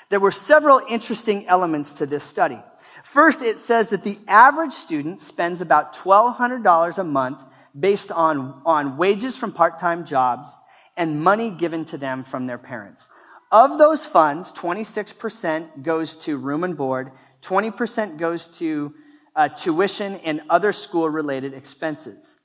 There 0.10 0.20
were 0.20 0.32
several 0.32 0.82
interesting 0.90 1.48
elements 1.48 1.94
to 1.94 2.06
this 2.06 2.24
study. 2.24 2.60
First, 3.04 3.42
it 3.42 3.58
says 3.58 3.90
that 3.90 4.04
the 4.04 4.18
average 4.28 4.74
student 4.74 5.22
spends 5.22 5.62
about 5.62 5.94
$1,200 5.94 6.98
a 6.98 7.04
month 7.04 7.44
based 7.78 8.12
on, 8.12 8.62
on 8.66 8.98
wages 8.98 9.36
from 9.36 9.52
part-time 9.52 10.06
jobs 10.06 10.58
and 10.96 11.22
money 11.22 11.52
given 11.52 11.86
to 11.86 11.98
them 11.98 12.24
from 12.24 12.48
their 12.48 12.58
parents. 12.58 13.08
Of 13.52 13.78
those 13.78 14.06
funds, 14.06 14.52
26% 14.52 15.84
goes 15.84 16.16
to 16.26 16.38
room 16.38 16.64
and 16.64 16.76
board, 16.76 17.12
20% 17.42 18.18
goes 18.18 18.48
to 18.60 18.94
uh, 19.36 19.50
tuition 19.50 20.16
and 20.26 20.42
other 20.50 20.74
school 20.74 21.10
related 21.10 21.54
expenses. 21.54 22.38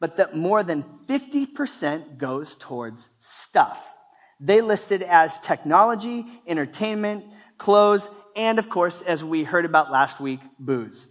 But 0.00 0.16
that 0.16 0.36
more 0.36 0.62
than 0.62 0.84
50% 1.06 2.18
goes 2.18 2.56
towards 2.56 3.10
stuff. 3.20 3.94
They 4.40 4.62
listed 4.62 5.02
as 5.02 5.38
technology, 5.40 6.24
entertainment, 6.46 7.24
clothes, 7.58 8.08
and 8.34 8.58
of 8.58 8.70
course, 8.70 9.02
as 9.02 9.22
we 9.22 9.44
heard 9.44 9.64
about 9.64 9.90
last 9.90 10.20
week, 10.20 10.40
booze. 10.58 11.06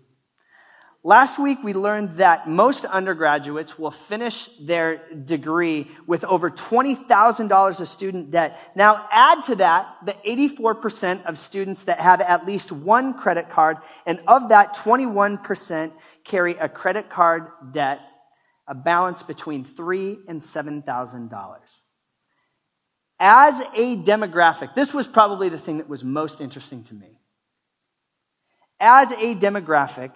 Last 1.03 1.39
week, 1.39 1.59
we 1.63 1.73
learned 1.73 2.17
that 2.17 2.49
most 2.49 2.83
undergraduates 2.83 3.79
will 3.79 3.91
finish 3.91 4.49
their 4.59 5.01
degree 5.15 5.89
with 6.05 6.25
over 6.25 6.49
$20,000 6.49 7.79
of 7.79 7.87
student 7.87 8.31
debt. 8.31 8.59
Now, 8.75 9.07
add 9.09 9.43
to 9.43 9.55
that 9.55 9.95
the 10.03 10.17
84% 10.27 11.25
of 11.25 11.37
students 11.37 11.83
that 11.85 11.99
have 11.99 12.19
at 12.19 12.45
least 12.45 12.73
one 12.73 13.13
credit 13.13 13.49
card, 13.49 13.77
and 14.05 14.19
of 14.27 14.49
that, 14.49 14.75
21% 14.75 15.93
carry 16.25 16.55
a 16.55 16.67
credit 16.67 17.09
card 17.09 17.47
debt, 17.71 18.01
a 18.67 18.75
balance 18.75 19.23
between 19.23 19.63
three 19.63 20.19
and 20.27 20.41
$7,000. 20.41 21.81
As 23.19 23.59
a 23.75 23.97
demographic, 23.97 24.75
this 24.75 24.93
was 24.93 25.07
probably 25.07 25.49
the 25.49 25.57
thing 25.57 25.79
that 25.79 25.89
was 25.89 26.03
most 26.03 26.39
interesting 26.39 26.83
to 26.83 26.93
me. 26.95 27.19
As 28.79 29.11
a 29.11 29.35
demographic, 29.35 30.11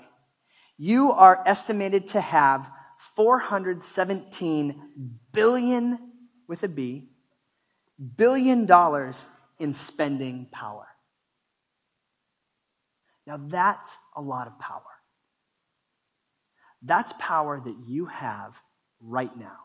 you 0.77 1.11
are 1.11 1.43
estimated 1.45 2.07
to 2.09 2.21
have 2.21 2.69
417 3.15 5.09
billion 5.33 5.99
with 6.47 6.63
a 6.63 6.69
B, 6.69 7.09
billion 8.15 8.65
dollars 8.65 9.25
in 9.59 9.73
spending 9.73 10.47
power. 10.51 10.87
Now 13.27 13.37
that's 13.37 13.97
a 14.15 14.21
lot 14.21 14.47
of 14.47 14.57
power. 14.59 14.81
That's 16.81 17.13
power 17.13 17.59
that 17.59 17.75
you 17.87 18.05
have 18.07 18.61
right 18.99 19.35
now. 19.37 19.57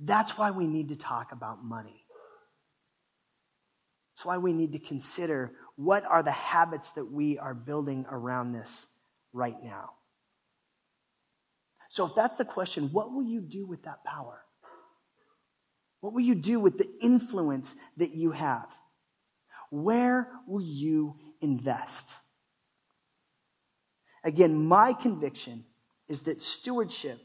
That's 0.00 0.38
why 0.38 0.50
we 0.50 0.66
need 0.66 0.88
to 0.88 0.96
talk 0.96 1.32
about 1.32 1.62
money. 1.62 2.06
That's 4.14 4.24
why 4.24 4.38
we 4.38 4.52
need 4.52 4.72
to 4.72 4.78
consider 4.78 5.52
what 5.76 6.04
are 6.04 6.22
the 6.22 6.30
habits 6.30 6.92
that 6.92 7.04
we 7.04 7.38
are 7.38 7.54
building 7.54 8.06
around 8.10 8.52
this 8.52 8.86
right 9.32 9.56
now. 9.62 9.90
So, 11.90 12.06
if 12.06 12.14
that's 12.14 12.36
the 12.36 12.44
question, 12.44 12.88
what 12.92 13.12
will 13.12 13.24
you 13.24 13.40
do 13.40 13.66
with 13.66 13.82
that 13.82 14.04
power? 14.04 14.42
What 16.00 16.14
will 16.14 16.20
you 16.20 16.34
do 16.34 16.60
with 16.60 16.78
the 16.78 16.88
influence 17.02 17.74
that 17.98 18.12
you 18.12 18.30
have? 18.30 18.72
Where 19.70 20.28
will 20.46 20.62
you 20.62 21.16
invest? 21.40 22.16
Again, 24.24 24.66
my 24.66 24.92
conviction 24.92 25.64
is 26.08 26.22
that 26.22 26.42
stewardship 26.42 27.20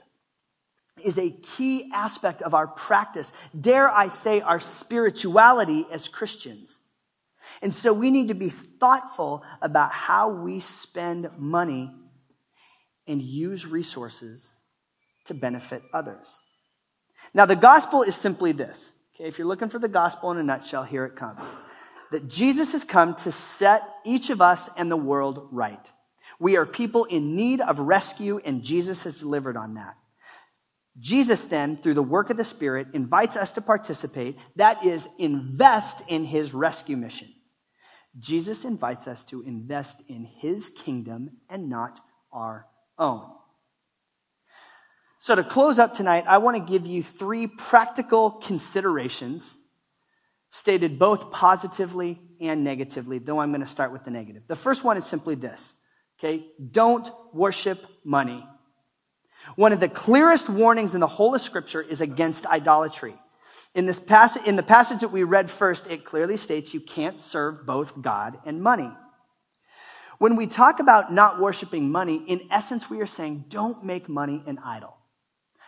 is 1.04 1.18
a 1.18 1.30
key 1.30 1.90
aspect 1.94 2.42
of 2.42 2.54
our 2.54 2.68
practice, 2.68 3.34
dare 3.60 3.90
I 3.90 4.08
say, 4.08 4.42
our 4.42 4.60
spirituality 4.60 5.86
as 5.92 6.08
Christians. 6.08 6.80
And 7.62 7.74
so 7.74 7.94
we 7.94 8.12
need 8.12 8.30
to 8.30 8.34
be 8.34 8.50
thoughtful 8.50 9.44
about 9.62 9.92
how 9.92 10.32
we 10.32 10.60
spend 10.60 11.30
money 11.38 11.92
and 13.08 13.22
use 13.22 13.66
resources 13.66 14.52
to 15.26 15.34
benefit 15.34 15.82
others. 15.94 16.42
Now, 17.34 17.46
the 17.46 17.56
gospel 17.56 18.04
is 18.04 18.16
simply 18.16 18.52
this. 18.52 18.92
Okay, 19.16 19.28
if 19.28 19.38
you're 19.38 19.48
looking 19.48 19.70
for 19.70 19.80
the 19.80 19.88
gospel 19.88 20.32
in 20.32 20.38
a 20.38 20.44
nutshell, 20.44 20.84
here 20.84 21.06
it 21.06 21.16
comes. 21.16 21.46
That 22.12 22.28
Jesus 22.28 22.72
has 22.74 22.84
come 22.84 23.16
to 23.16 23.32
set 23.32 23.82
each 24.06 24.30
of 24.30 24.42
us 24.42 24.70
and 24.78 24.92
the 24.92 24.98
world 24.98 25.48
right. 25.52 25.80
We 26.40 26.58
are 26.58 26.66
people 26.66 27.06
in 27.06 27.36
need 27.36 27.62
of 27.62 27.80
rescue, 27.80 28.40
and 28.44 28.64
Jesus 28.64 29.04
has 29.04 29.20
delivered 29.20 29.58
on 29.58 29.76
that. 29.76 29.96
Jesus 31.00 31.46
then, 31.46 31.78
through 31.78 31.96
the 31.96 32.04
work 32.04 32.30
of 32.30 32.38
the 32.38 32.44
Spirit, 32.44 32.88
invites 32.94 33.36
us 33.36 33.52
to 33.54 33.62
participate, 33.62 34.38
that 34.56 34.86
is, 34.86 35.10
invest 35.18 36.04
in 36.08 36.24
his 36.24 36.54
rescue 36.54 36.96
mission. 36.96 37.28
Jesus 38.18 38.64
invites 38.64 39.08
us 39.08 39.24
to 39.26 39.42
invest 39.42 40.10
in 40.10 40.24
his 40.24 40.70
kingdom 40.70 41.32
and 41.50 41.70
not 41.70 42.00
our 42.32 42.66
own. 42.98 43.30
So, 45.20 45.36
to 45.36 45.44
close 45.44 45.80
up 45.80 45.96
tonight, 45.96 46.26
I 46.28 46.38
want 46.38 46.56
to 46.56 46.72
give 46.72 46.86
you 46.86 47.04
three 47.04 47.48
practical 47.48 48.32
considerations 48.32 49.56
stated 50.50 50.98
both 50.98 51.32
positively 51.32 52.22
and 52.40 52.64
negatively, 52.64 53.18
though 53.18 53.40
I'm 53.40 53.50
going 53.50 53.62
to 53.62 53.68
start 53.68 53.92
with 53.92 54.06
the 54.06 54.12
negative. 54.12 54.44
The 54.48 54.56
first 54.56 54.84
one 54.84 54.96
is 54.96 55.06
simply 55.06 55.36
this 55.36 55.76
okay? 56.20 56.46
Don't 56.72 57.10
worship 57.34 57.86
money. 58.04 58.46
One 59.56 59.72
of 59.72 59.80
the 59.80 59.90
clearest 59.90 60.50
warnings 60.50 60.96
in 60.96 61.00
the 61.00 61.08
whole 61.08 61.36
of 61.36 61.42
Scripture 61.42 61.82
is 61.82 62.02
against 62.02 62.46
idolatry. 62.46 63.16
In, 63.76 63.86
this 63.86 64.00
passage, 64.00 64.44
in 64.46 64.56
the 64.56 64.64
passage 64.64 65.02
that 65.02 65.10
we 65.10 65.24
read 65.24 65.50
first, 65.50 65.90
it 65.92 66.06
clearly 66.06 66.38
states 66.38 66.74
you 66.74 66.80
can't 66.80 67.20
serve 67.20 67.66
both 67.66 68.02
God 68.02 68.40
and 68.46 68.62
money. 68.62 68.90
When 70.18 70.36
we 70.36 70.48
talk 70.48 70.80
about 70.80 71.12
not 71.12 71.40
worshiping 71.40 71.92
money, 71.92 72.24
in 72.28 72.48
essence, 72.50 72.90
we 72.90 73.02
are 73.02 73.06
saying 73.06 73.46
don't 73.50 73.84
make 73.84 74.10
money 74.10 74.42
an 74.46 74.60
idol. 74.60 74.96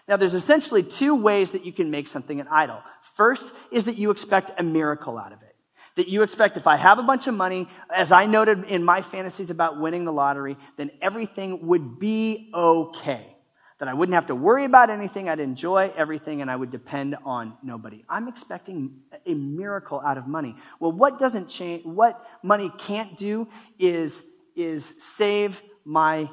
Now, 0.07 0.15
there's 0.15 0.33
essentially 0.33 0.83
two 0.83 1.15
ways 1.15 1.51
that 1.51 1.65
you 1.65 1.73
can 1.73 1.91
make 1.91 2.07
something 2.07 2.39
an 2.39 2.47
idol. 2.47 2.81
First 3.01 3.53
is 3.71 3.85
that 3.85 3.97
you 3.97 4.09
expect 4.09 4.51
a 4.57 4.63
miracle 4.63 5.17
out 5.17 5.33
of 5.33 5.41
it. 5.41 5.55
That 5.95 6.07
you 6.07 6.23
expect 6.23 6.55
if 6.55 6.65
I 6.65 6.77
have 6.77 6.97
a 6.97 7.03
bunch 7.03 7.27
of 7.27 7.33
money, 7.33 7.67
as 7.93 8.13
I 8.13 8.25
noted 8.25 8.63
in 8.65 8.85
my 8.85 9.01
fantasies 9.01 9.49
about 9.49 9.81
winning 9.81 10.05
the 10.05 10.13
lottery, 10.13 10.55
then 10.77 10.91
everything 11.01 11.67
would 11.67 11.99
be 11.99 12.51
okay 12.53 13.36
that 13.79 13.87
I 13.87 13.93
wouldn't 13.93 14.15
have 14.15 14.27
to 14.27 14.35
worry 14.35 14.65
about 14.65 14.89
anything, 14.89 15.29
I'd 15.29 15.39
enjoy 15.39 15.91
everything, 15.95 16.41
and 16.41 16.49
I 16.49 16.55
would 16.55 16.71
depend 16.71 17.15
on 17.23 17.57
nobody. 17.61 18.03
I'm 18.09 18.27
expecting 18.27 19.01
a 19.25 19.33
miracle 19.35 20.01
out 20.01 20.17
of 20.17 20.27
money. 20.27 20.55
Well, 20.79 20.91
what 20.91 21.19
doesn't 21.19 21.47
change, 21.47 21.85
what 21.85 22.25
money 22.43 22.71
can't 22.79 23.15
do 23.17 23.47
is, 23.77 24.23
is 24.55 25.03
save 25.03 25.61
my 25.85 26.29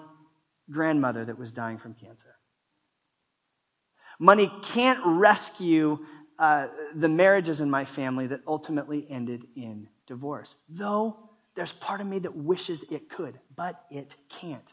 grandmother 0.71 1.25
that 1.27 1.39
was 1.39 1.53
dying 1.53 1.77
from 1.77 1.95
cancer. 1.95 2.35
Money 4.19 4.51
can't 4.63 5.01
rescue 5.05 5.99
uh, 6.39 6.69
the 6.95 7.09
marriages 7.09 7.61
in 7.61 7.71
my 7.71 7.85
family 7.85 8.27
that 8.29 8.41
ultimately 8.47 9.07
ended 9.11 9.45
in 9.55 9.89
divorce. 10.07 10.57
Though 10.69 11.31
there's 11.55 11.73
part 11.73 12.01
of 12.01 12.07
me 12.07 12.21
that 12.21 12.35
wishes 12.35 12.85
it 12.91 13.09
could, 13.09 13.39
but 13.55 13.85
it 13.91 14.15
can't. 14.29 14.73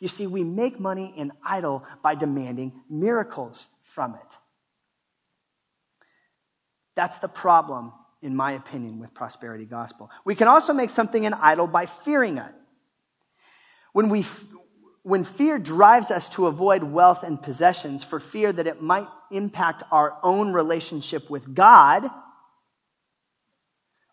You 0.00 0.08
see, 0.08 0.26
we 0.26 0.42
make 0.42 0.80
money 0.80 1.14
an 1.18 1.32
idol 1.44 1.84
by 2.02 2.14
demanding 2.14 2.72
miracles 2.88 3.68
from 3.84 4.14
it. 4.14 4.36
That's 6.94 7.18
the 7.18 7.28
problem, 7.28 7.92
in 8.22 8.34
my 8.34 8.52
opinion, 8.52 8.98
with 8.98 9.14
prosperity 9.14 9.66
gospel. 9.66 10.10
We 10.24 10.34
can 10.34 10.48
also 10.48 10.72
make 10.72 10.90
something 10.90 11.26
an 11.26 11.34
idol 11.34 11.66
by 11.66 11.86
fearing 11.86 12.38
it. 12.38 12.52
When 13.92 14.08
we, 14.08 14.24
when 15.02 15.24
fear 15.24 15.58
drives 15.58 16.10
us 16.10 16.30
to 16.30 16.46
avoid 16.46 16.82
wealth 16.82 17.22
and 17.22 17.40
possessions 17.40 18.02
for 18.02 18.20
fear 18.20 18.52
that 18.52 18.66
it 18.66 18.82
might 18.82 19.08
impact 19.30 19.82
our 19.90 20.18
own 20.22 20.52
relationship 20.52 21.28
with 21.28 21.54
God, 21.54 22.08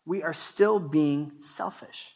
we 0.06 0.22
are 0.24 0.34
still 0.34 0.80
being 0.80 1.32
selfish. 1.42 2.14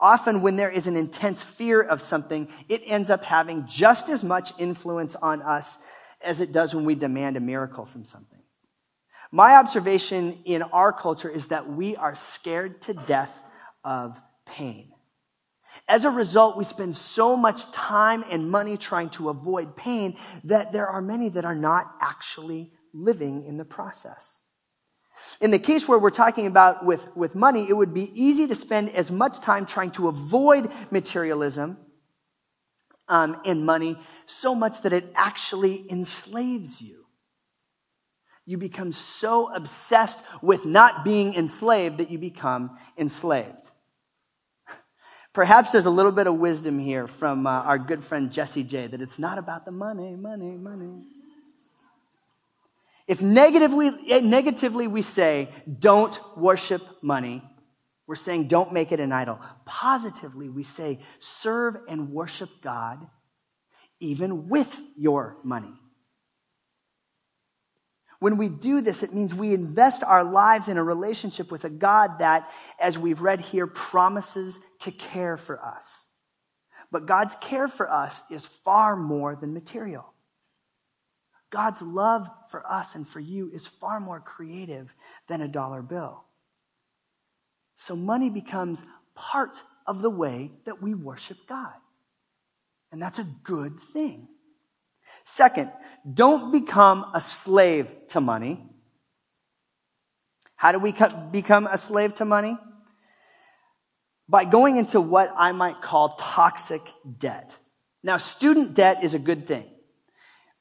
Often, 0.00 0.42
when 0.42 0.56
there 0.56 0.70
is 0.70 0.86
an 0.86 0.96
intense 0.96 1.42
fear 1.42 1.80
of 1.80 2.02
something, 2.02 2.48
it 2.68 2.82
ends 2.84 3.10
up 3.10 3.24
having 3.24 3.66
just 3.66 4.08
as 4.08 4.24
much 4.24 4.52
influence 4.58 5.14
on 5.16 5.42
us 5.42 5.78
as 6.22 6.40
it 6.40 6.52
does 6.52 6.74
when 6.74 6.84
we 6.84 6.94
demand 6.94 7.36
a 7.36 7.40
miracle 7.40 7.86
from 7.86 8.04
something. 8.04 8.40
My 9.30 9.56
observation 9.56 10.38
in 10.44 10.62
our 10.62 10.92
culture 10.92 11.28
is 11.28 11.48
that 11.48 11.68
we 11.68 11.96
are 11.96 12.14
scared 12.14 12.82
to 12.82 12.94
death 12.94 13.42
of 13.82 14.20
pain. 14.46 14.92
As 15.88 16.04
a 16.04 16.10
result, 16.10 16.56
we 16.56 16.64
spend 16.64 16.96
so 16.96 17.36
much 17.36 17.70
time 17.72 18.24
and 18.30 18.50
money 18.50 18.76
trying 18.76 19.10
to 19.10 19.28
avoid 19.28 19.76
pain 19.76 20.16
that 20.44 20.72
there 20.72 20.86
are 20.86 21.02
many 21.02 21.30
that 21.30 21.44
are 21.44 21.54
not 21.54 21.94
actually 22.00 22.72
living 22.92 23.44
in 23.44 23.56
the 23.56 23.64
process. 23.64 24.40
In 25.40 25.50
the 25.50 25.58
case 25.58 25.88
where 25.88 25.98
we're 25.98 26.10
talking 26.10 26.46
about 26.46 26.84
with, 26.84 27.14
with 27.16 27.34
money, 27.34 27.68
it 27.68 27.76
would 27.76 27.94
be 27.94 28.10
easy 28.20 28.46
to 28.46 28.54
spend 28.54 28.90
as 28.90 29.10
much 29.10 29.40
time 29.40 29.66
trying 29.66 29.90
to 29.92 30.08
avoid 30.08 30.70
materialism 30.90 31.78
um, 33.08 33.40
and 33.44 33.64
money 33.64 33.96
so 34.26 34.54
much 34.54 34.82
that 34.82 34.92
it 34.92 35.10
actually 35.14 35.90
enslaves 35.90 36.80
you. 36.80 37.04
You 38.46 38.58
become 38.58 38.92
so 38.92 39.54
obsessed 39.54 40.22
with 40.42 40.66
not 40.66 41.04
being 41.04 41.34
enslaved 41.34 41.98
that 41.98 42.10
you 42.10 42.18
become 42.18 42.78
enslaved. 42.98 43.70
Perhaps 45.32 45.72
there's 45.72 45.86
a 45.86 45.90
little 45.90 46.12
bit 46.12 46.26
of 46.26 46.34
wisdom 46.34 46.78
here 46.78 47.06
from 47.06 47.46
uh, 47.46 47.50
our 47.50 47.78
good 47.78 48.04
friend 48.04 48.30
Jessie 48.30 48.64
J 48.64 48.86
that 48.88 49.00
it's 49.00 49.18
not 49.18 49.38
about 49.38 49.64
the 49.64 49.72
money, 49.72 50.14
money, 50.14 50.56
money. 50.56 51.04
If 53.06 53.20
negatively, 53.20 53.90
eh, 54.08 54.20
negatively 54.20 54.86
we 54.86 55.02
say, 55.02 55.50
don't 55.78 56.18
worship 56.36 56.82
money, 57.02 57.42
we're 58.06 58.14
saying 58.14 58.48
don't 58.48 58.72
make 58.72 58.92
it 58.92 59.00
an 59.00 59.12
idol. 59.12 59.40
Positively, 59.64 60.48
we 60.48 60.62
say, 60.62 61.00
serve 61.18 61.76
and 61.88 62.10
worship 62.10 62.50
God 62.62 63.06
even 64.00 64.48
with 64.48 64.80
your 64.96 65.38
money. 65.42 65.72
When 68.20 68.36
we 68.38 68.48
do 68.48 68.80
this, 68.80 69.02
it 69.02 69.12
means 69.12 69.34
we 69.34 69.52
invest 69.52 70.02
our 70.02 70.24
lives 70.24 70.68
in 70.68 70.78
a 70.78 70.84
relationship 70.84 71.50
with 71.50 71.64
a 71.64 71.70
God 71.70 72.20
that, 72.20 72.48
as 72.80 72.98
we've 72.98 73.20
read 73.20 73.40
here, 73.40 73.66
promises 73.66 74.58
to 74.80 74.90
care 74.90 75.36
for 75.36 75.62
us. 75.62 76.06
But 76.90 77.06
God's 77.06 77.34
care 77.36 77.68
for 77.68 77.90
us 77.90 78.22
is 78.30 78.46
far 78.46 78.96
more 78.96 79.36
than 79.36 79.52
material. 79.52 80.13
God's 81.54 81.82
love 81.82 82.28
for 82.50 82.68
us 82.68 82.96
and 82.96 83.06
for 83.06 83.20
you 83.20 83.48
is 83.54 83.64
far 83.64 84.00
more 84.00 84.18
creative 84.18 84.92
than 85.28 85.40
a 85.40 85.46
dollar 85.46 85.82
bill. 85.82 86.24
So 87.76 87.94
money 87.94 88.28
becomes 88.28 88.82
part 89.14 89.62
of 89.86 90.02
the 90.02 90.10
way 90.10 90.50
that 90.64 90.82
we 90.82 90.94
worship 90.94 91.38
God. 91.46 91.74
And 92.90 93.00
that's 93.00 93.20
a 93.20 93.26
good 93.44 93.78
thing. 93.78 94.26
Second, 95.22 95.70
don't 96.12 96.50
become 96.50 97.06
a 97.14 97.20
slave 97.20 97.88
to 98.08 98.20
money. 98.20 98.60
How 100.56 100.72
do 100.72 100.80
we 100.80 100.92
become 101.30 101.68
a 101.70 101.78
slave 101.78 102.16
to 102.16 102.24
money? 102.24 102.58
By 104.28 104.44
going 104.44 104.76
into 104.76 105.00
what 105.00 105.32
I 105.36 105.52
might 105.52 105.80
call 105.80 106.16
toxic 106.16 106.82
debt. 107.18 107.56
Now, 108.02 108.16
student 108.16 108.74
debt 108.74 109.04
is 109.04 109.14
a 109.14 109.20
good 109.20 109.46
thing. 109.46 109.70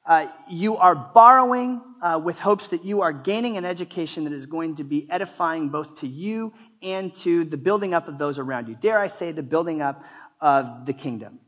Uh, 0.06 0.28
you 0.50 0.76
are 0.76 0.96
borrowing 0.96 1.82
uh, 2.02 2.20
with 2.22 2.38
hopes 2.38 2.68
that 2.70 2.84
you 2.84 3.02
are 3.02 3.14
gaining 3.14 3.56
an 3.56 3.64
education 3.64 4.26
that 4.26 4.34
is 4.34 4.46
going 4.46 4.76
to 4.76 4.84
be 4.84 5.10
edifying 5.10 5.70
both 5.70 5.96
to 5.96 6.08
you 6.08 6.54
and 6.82 7.14
to 7.14 7.46
the 7.46 7.56
building 7.56 7.94
up 7.94 8.10
of 8.10 8.18
those 8.18 8.38
around 8.38 8.68
you. 8.68 8.76
Dare 8.76 9.00
I 9.00 9.08
say, 9.08 9.32
the 9.32 9.44
building 9.44 9.82
up 9.82 10.04
of 10.42 10.86
the 10.86 10.92
kingdom. 10.92 11.40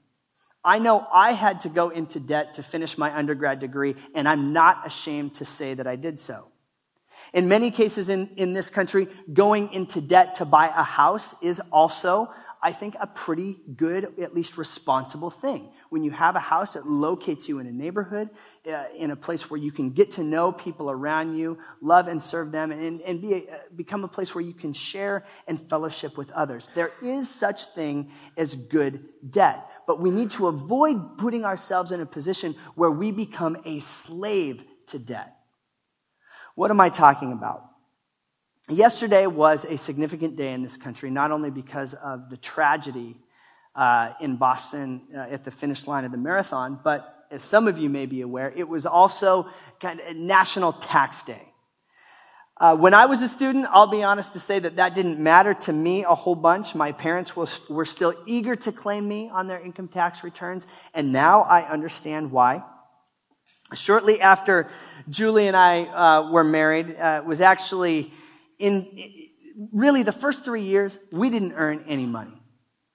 I 0.63 0.79
know 0.79 1.05
I 1.13 1.33
had 1.33 1.59
to 1.61 1.69
go 1.69 1.89
into 1.89 2.19
debt 2.19 2.53
to 2.53 2.63
finish 2.63 2.97
my 2.97 3.15
undergrad 3.15 3.59
degree, 3.59 3.95
and 4.15 4.27
I'm 4.27 4.53
not 4.53 4.87
ashamed 4.87 5.35
to 5.35 5.45
say 5.45 5.73
that 5.73 5.85
I 5.85 5.97
did 5.97 6.17
so. 6.17 6.47
In 7.33 7.49
many 7.49 7.71
cases 7.71 8.07
in, 8.07 8.29
in 8.37 8.53
this 8.53 8.69
country, 8.69 9.07
going 9.31 9.73
into 9.73 9.99
debt 9.99 10.35
to 10.35 10.45
buy 10.45 10.67
a 10.67 10.83
house 10.83 11.35
is 11.43 11.59
also, 11.71 12.31
I 12.61 12.71
think, 12.71 12.95
a 12.99 13.07
pretty 13.07 13.57
good, 13.75 14.19
at 14.19 14.33
least 14.33 14.57
responsible 14.57 15.29
thing. 15.29 15.69
When 15.89 16.03
you 16.03 16.11
have 16.11 16.35
a 16.35 16.39
house 16.39 16.73
that 16.73 16.87
locates 16.87 17.47
you 17.47 17.59
in 17.59 17.67
a 17.67 17.71
neighborhood, 17.71 18.29
uh, 18.67 18.85
in 18.97 19.11
a 19.11 19.15
place 19.15 19.49
where 19.49 19.59
you 19.59 19.71
can 19.71 19.91
get 19.91 20.11
to 20.13 20.23
know 20.23 20.51
people 20.51 20.89
around 20.89 21.37
you, 21.37 21.59
love 21.81 22.07
and 22.07 22.21
serve 22.21 22.51
them, 22.51 22.71
and, 22.71 23.01
and 23.01 23.21
be 23.21 23.33
a, 23.33 23.59
become 23.75 24.03
a 24.03 24.07
place 24.07 24.33
where 24.33 24.43
you 24.43 24.53
can 24.53 24.73
share 24.73 25.25
and 25.47 25.59
fellowship 25.69 26.17
with 26.17 26.31
others. 26.31 26.69
There 26.73 26.91
is 27.01 27.29
such 27.29 27.65
thing 27.67 28.11
as 28.37 28.55
good 28.55 29.03
debt 29.29 29.69
but 29.87 29.99
we 29.99 30.11
need 30.11 30.31
to 30.31 30.47
avoid 30.47 31.17
putting 31.17 31.45
ourselves 31.45 31.91
in 31.91 32.01
a 32.01 32.05
position 32.05 32.55
where 32.75 32.91
we 32.91 33.11
become 33.11 33.57
a 33.65 33.79
slave 33.79 34.63
to 34.87 34.99
debt. 34.99 35.35
What 36.55 36.71
am 36.71 36.79
I 36.79 36.89
talking 36.89 37.31
about? 37.31 37.69
Yesterday 38.69 39.27
was 39.27 39.63
a 39.63 39.77
significant 39.77 40.35
day 40.35 40.51
in 40.51 40.63
this 40.63 40.75
country, 40.75 41.11
not 41.11 41.29
only 41.29 41.51
because 41.51 41.93
of 41.93 42.31
the 42.31 42.37
tragedy 42.37 43.15
uh, 43.75 44.13
in 44.19 44.37
Boston 44.37 45.03
uh, 45.13 45.19
at 45.19 45.43
the 45.43 45.51
finish 45.51 45.85
line 45.85 46.03
of 46.03 46.11
the 46.11 46.17
marathon, 46.17 46.79
but 46.83 47.27
as 47.29 47.43
some 47.43 47.67
of 47.67 47.77
you 47.77 47.89
may 47.89 48.07
be 48.07 48.21
aware, 48.21 48.51
it 48.55 48.67
was 48.67 48.87
also 48.87 49.47
kind 49.79 49.99
of 49.99 50.15
National 50.15 50.73
Tax 50.73 51.21
Day. 51.21 51.43
Uh, 52.57 52.75
when 52.75 52.95
I 52.95 53.05
was 53.05 53.21
a 53.21 53.27
student, 53.27 53.67
I'll 53.69 53.85
be 53.85 54.01
honest 54.01 54.33
to 54.33 54.39
say 54.39 54.57
that 54.57 54.77
that 54.77 54.95
didn't 54.95 55.19
matter 55.19 55.53
to 55.53 55.73
me 55.73 56.03
a 56.03 56.15
whole 56.15 56.35
bunch. 56.35 56.73
My 56.73 56.91
parents 56.91 57.35
was, 57.35 57.69
were 57.69 57.85
still 57.85 58.15
eager 58.25 58.55
to 58.55 58.71
claim 58.71 59.07
me 59.07 59.29
on 59.29 59.47
their 59.47 59.59
income 59.59 59.89
tax 59.89 60.23
returns, 60.23 60.65
and 60.95 61.11
now 61.11 61.41
I 61.41 61.69
understand 61.69 62.31
why. 62.31 62.63
Shortly 63.75 64.21
after 64.21 64.71
Julie 65.07 65.47
and 65.47 65.55
I 65.55 65.83
uh, 65.83 66.31
were 66.31 66.43
married, 66.43 66.95
uh, 66.95 67.21
was 67.23 67.41
actually 67.41 68.11
in 68.59 68.87
really 69.71 70.03
the 70.03 70.11
first 70.11 70.43
three 70.43 70.61
years, 70.61 70.99
we 71.11 71.29
didn't 71.29 71.53
earn 71.53 71.83
any 71.87 72.05
money. 72.05 72.41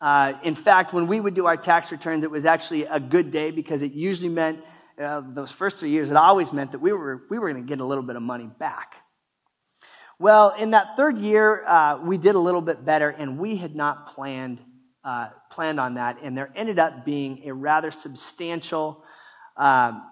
Uh, 0.00 0.34
in 0.42 0.54
fact, 0.54 0.92
when 0.92 1.06
we 1.06 1.20
would 1.20 1.34
do 1.34 1.46
our 1.46 1.56
tax 1.56 1.92
returns, 1.92 2.24
it 2.24 2.30
was 2.30 2.46
actually 2.46 2.84
a 2.84 2.98
good 2.98 3.30
day 3.30 3.50
because 3.50 3.82
it 3.82 3.92
usually 3.92 4.30
meant 4.30 4.60
uh, 4.98 5.22
those 5.24 5.50
first 5.50 5.78
three 5.78 5.90
years, 5.90 6.10
it 6.10 6.16
always 6.16 6.52
meant 6.52 6.72
that 6.72 6.80
we 6.80 6.92
were, 6.92 7.22
we 7.30 7.38
were 7.38 7.50
going 7.50 7.62
to 7.62 7.68
get 7.68 7.80
a 7.80 7.84
little 7.84 8.04
bit 8.04 8.16
of 8.16 8.22
money 8.22 8.50
back. 8.58 8.96
Well, 10.18 10.54
in 10.58 10.72
that 10.72 10.96
third 10.96 11.18
year, 11.18 11.64
uh, 11.66 12.00
we 12.02 12.18
did 12.18 12.34
a 12.34 12.38
little 12.38 12.60
bit 12.60 12.84
better, 12.84 13.08
and 13.08 13.38
we 13.38 13.56
had 13.56 13.74
not 13.74 14.08
planned 14.08 14.60
uh, 15.04 15.28
planned 15.50 15.80
on 15.80 15.94
that, 15.94 16.18
and 16.22 16.36
there 16.36 16.52
ended 16.54 16.78
up 16.78 17.04
being 17.04 17.42
a 17.46 17.54
rather 17.54 17.90
substantial 17.90 19.02
um, 19.56 20.02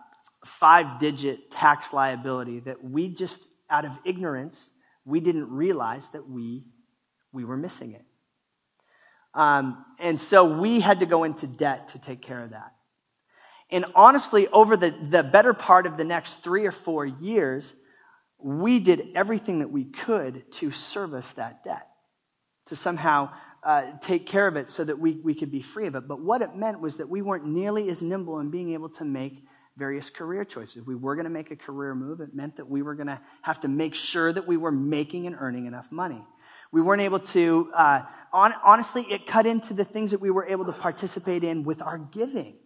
five-digit 0.44 1.50
tax 1.50 1.92
liability 1.92 2.61
that 2.61 2.82
we 2.82 3.08
just, 3.08 3.48
out 3.68 3.84
of 3.84 3.98
ignorance, 4.04 4.70
we 5.09 5.21
didn't 5.21 5.51
realize 5.51 6.09
that 6.11 6.29
we 6.29 6.64
we 7.33 7.44
were 7.44 7.57
missing 7.57 7.92
it, 7.92 8.05
um, 9.35 9.85
and 9.99 10.21
so 10.21 10.61
we 10.61 10.81
had 10.81 11.01
to 11.01 11.07
go 11.07 11.25
into 11.25 11.47
debt 11.47 11.88
to 11.88 11.99
take 11.99 12.23
care 12.23 12.42
of 12.44 12.51
that. 12.51 12.73
And 13.71 13.85
honestly, 13.94 14.49
over 14.49 14.77
the, 14.77 14.94
the 15.11 15.23
better 15.23 15.53
part 15.53 15.87
of 15.87 15.97
the 15.97 16.05
next 16.05 16.42
three 16.42 16.64
or 16.66 16.73
four 16.73 17.05
years, 17.05 17.75
we 18.38 18.81
did 18.81 19.09
everything 19.14 19.59
that 19.59 19.71
we 19.71 19.85
could 19.85 20.51
to 20.53 20.71
service 20.71 21.33
that 21.33 21.64
debt, 21.64 21.87
to 22.66 22.77
somehow 22.77 23.31
uh, 23.62 23.92
take 24.01 24.25
care 24.25 24.47
of 24.47 24.57
it 24.57 24.71
so 24.71 24.85
that 24.85 24.99
we, 24.99 25.21
we 25.23 25.35
could 25.35 25.51
be 25.51 25.61
free 25.61 25.87
of 25.87 25.94
it. 25.97 26.09
But 26.09 26.21
what 26.21 26.40
it 26.40 26.57
meant 26.57 26.81
was 26.81 26.97
that 26.97 27.09
we 27.09 27.21
weren't 27.21 27.47
nearly 27.47 27.90
as 27.90 28.01
nimble 28.01 28.40
in 28.40 28.51
being 28.51 28.73
able 28.73 28.88
to 28.90 29.05
make 29.05 29.44
various 29.79 30.11
career 30.11 30.45
choices. 30.45 30.79
If 30.83 30.87
we 30.87 30.97
were 30.97 31.14
going 31.14 31.25
to 31.25 31.31
make 31.31 31.51
a 31.51 31.57
career 31.57 31.95
move, 31.95 32.21
it 32.21 32.35
meant 32.35 32.57
that 32.57 32.69
we 32.69 32.83
were 32.83 32.95
going 32.95 33.07
to 33.07 33.21
have 33.43 33.61
to 33.61 33.69
make 33.69 33.95
sure 33.95 34.33
that 34.33 34.47
we 34.47 34.57
were 34.57 34.73
making 34.73 35.27
and 35.27 35.37
earning 35.38 35.67
enough 35.67 35.91
money. 35.93 36.23
We 36.73 36.83
weren't 36.83 37.01
able 37.01 37.21
to, 37.21 37.71
uh, 37.75 38.03
on, 38.33 38.53
honestly, 38.62 39.03
it 39.03 39.27
cut 39.27 39.47
into 39.47 39.73
the 39.73 39.85
things 39.85 40.11
that 40.11 40.21
we 40.21 40.31
were 40.31 40.47
able 40.47 40.67
to 40.67 40.73
participate 40.73 41.45
in 41.45 41.64
with 41.64 41.81
our 41.81 41.97
giving. 41.97 42.59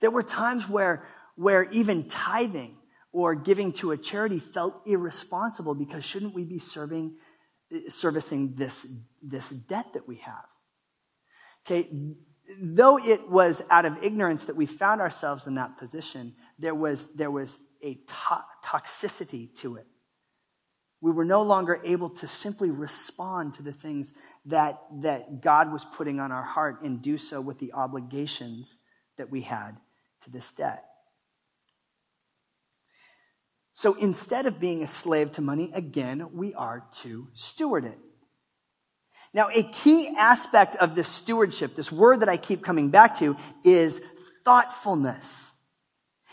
There 0.00 0.10
were 0.10 0.22
times 0.22 0.68
where, 0.68 1.06
where 1.36 1.64
even 1.70 2.08
tithing 2.08 2.76
or 3.12 3.34
giving 3.34 3.72
to 3.72 3.92
a 3.92 3.96
charity 3.96 4.38
felt 4.38 4.82
irresponsible 4.86 5.74
because 5.74 6.04
shouldn't 6.04 6.34
we 6.34 6.44
be 6.44 6.58
serving, 6.58 7.16
servicing 7.88 8.56
this, 8.56 8.86
this 9.22 9.50
debt 9.50 9.86
that 9.94 10.06
we 10.06 10.16
have? 10.16 10.44
Okay, 11.64 11.88
though 12.60 12.98
it 12.98 13.28
was 13.28 13.62
out 13.70 13.84
of 13.84 14.02
ignorance 14.02 14.46
that 14.46 14.56
we 14.56 14.66
found 14.66 15.00
ourselves 15.00 15.46
in 15.46 15.54
that 15.54 15.78
position, 15.78 16.34
there 16.58 16.74
was, 16.74 17.14
there 17.14 17.30
was 17.30 17.58
a 17.82 17.94
to- 17.94 18.44
toxicity 18.64 19.54
to 19.56 19.76
it. 19.76 19.86
We 21.00 21.12
were 21.12 21.24
no 21.24 21.42
longer 21.42 21.80
able 21.84 22.10
to 22.10 22.26
simply 22.26 22.70
respond 22.70 23.54
to 23.54 23.62
the 23.62 23.72
things 23.72 24.14
that, 24.46 24.80
that 25.02 25.40
God 25.42 25.70
was 25.70 25.84
putting 25.84 26.20
on 26.20 26.32
our 26.32 26.42
heart 26.42 26.82
and 26.82 27.02
do 27.02 27.18
so 27.18 27.40
with 27.40 27.58
the 27.58 27.72
obligations 27.74 28.78
that 29.18 29.30
we 29.30 29.42
had 29.42 29.76
to 30.22 30.30
this 30.30 30.52
debt. 30.52 30.84
So 33.72 33.94
instead 33.94 34.46
of 34.46 34.58
being 34.58 34.82
a 34.82 34.86
slave 34.86 35.32
to 35.32 35.42
money, 35.42 35.70
again, 35.74 36.30
we 36.32 36.54
are 36.54 36.86
to 37.02 37.28
steward 37.34 37.84
it. 37.84 37.98
Now, 39.36 39.50
a 39.54 39.64
key 39.64 40.14
aspect 40.16 40.76
of 40.76 40.94
this 40.94 41.06
stewardship, 41.06 41.76
this 41.76 41.92
word 41.92 42.20
that 42.20 42.28
I 42.30 42.38
keep 42.38 42.64
coming 42.64 42.88
back 42.88 43.18
to, 43.18 43.36
is 43.64 44.00
thoughtfulness. 44.46 45.54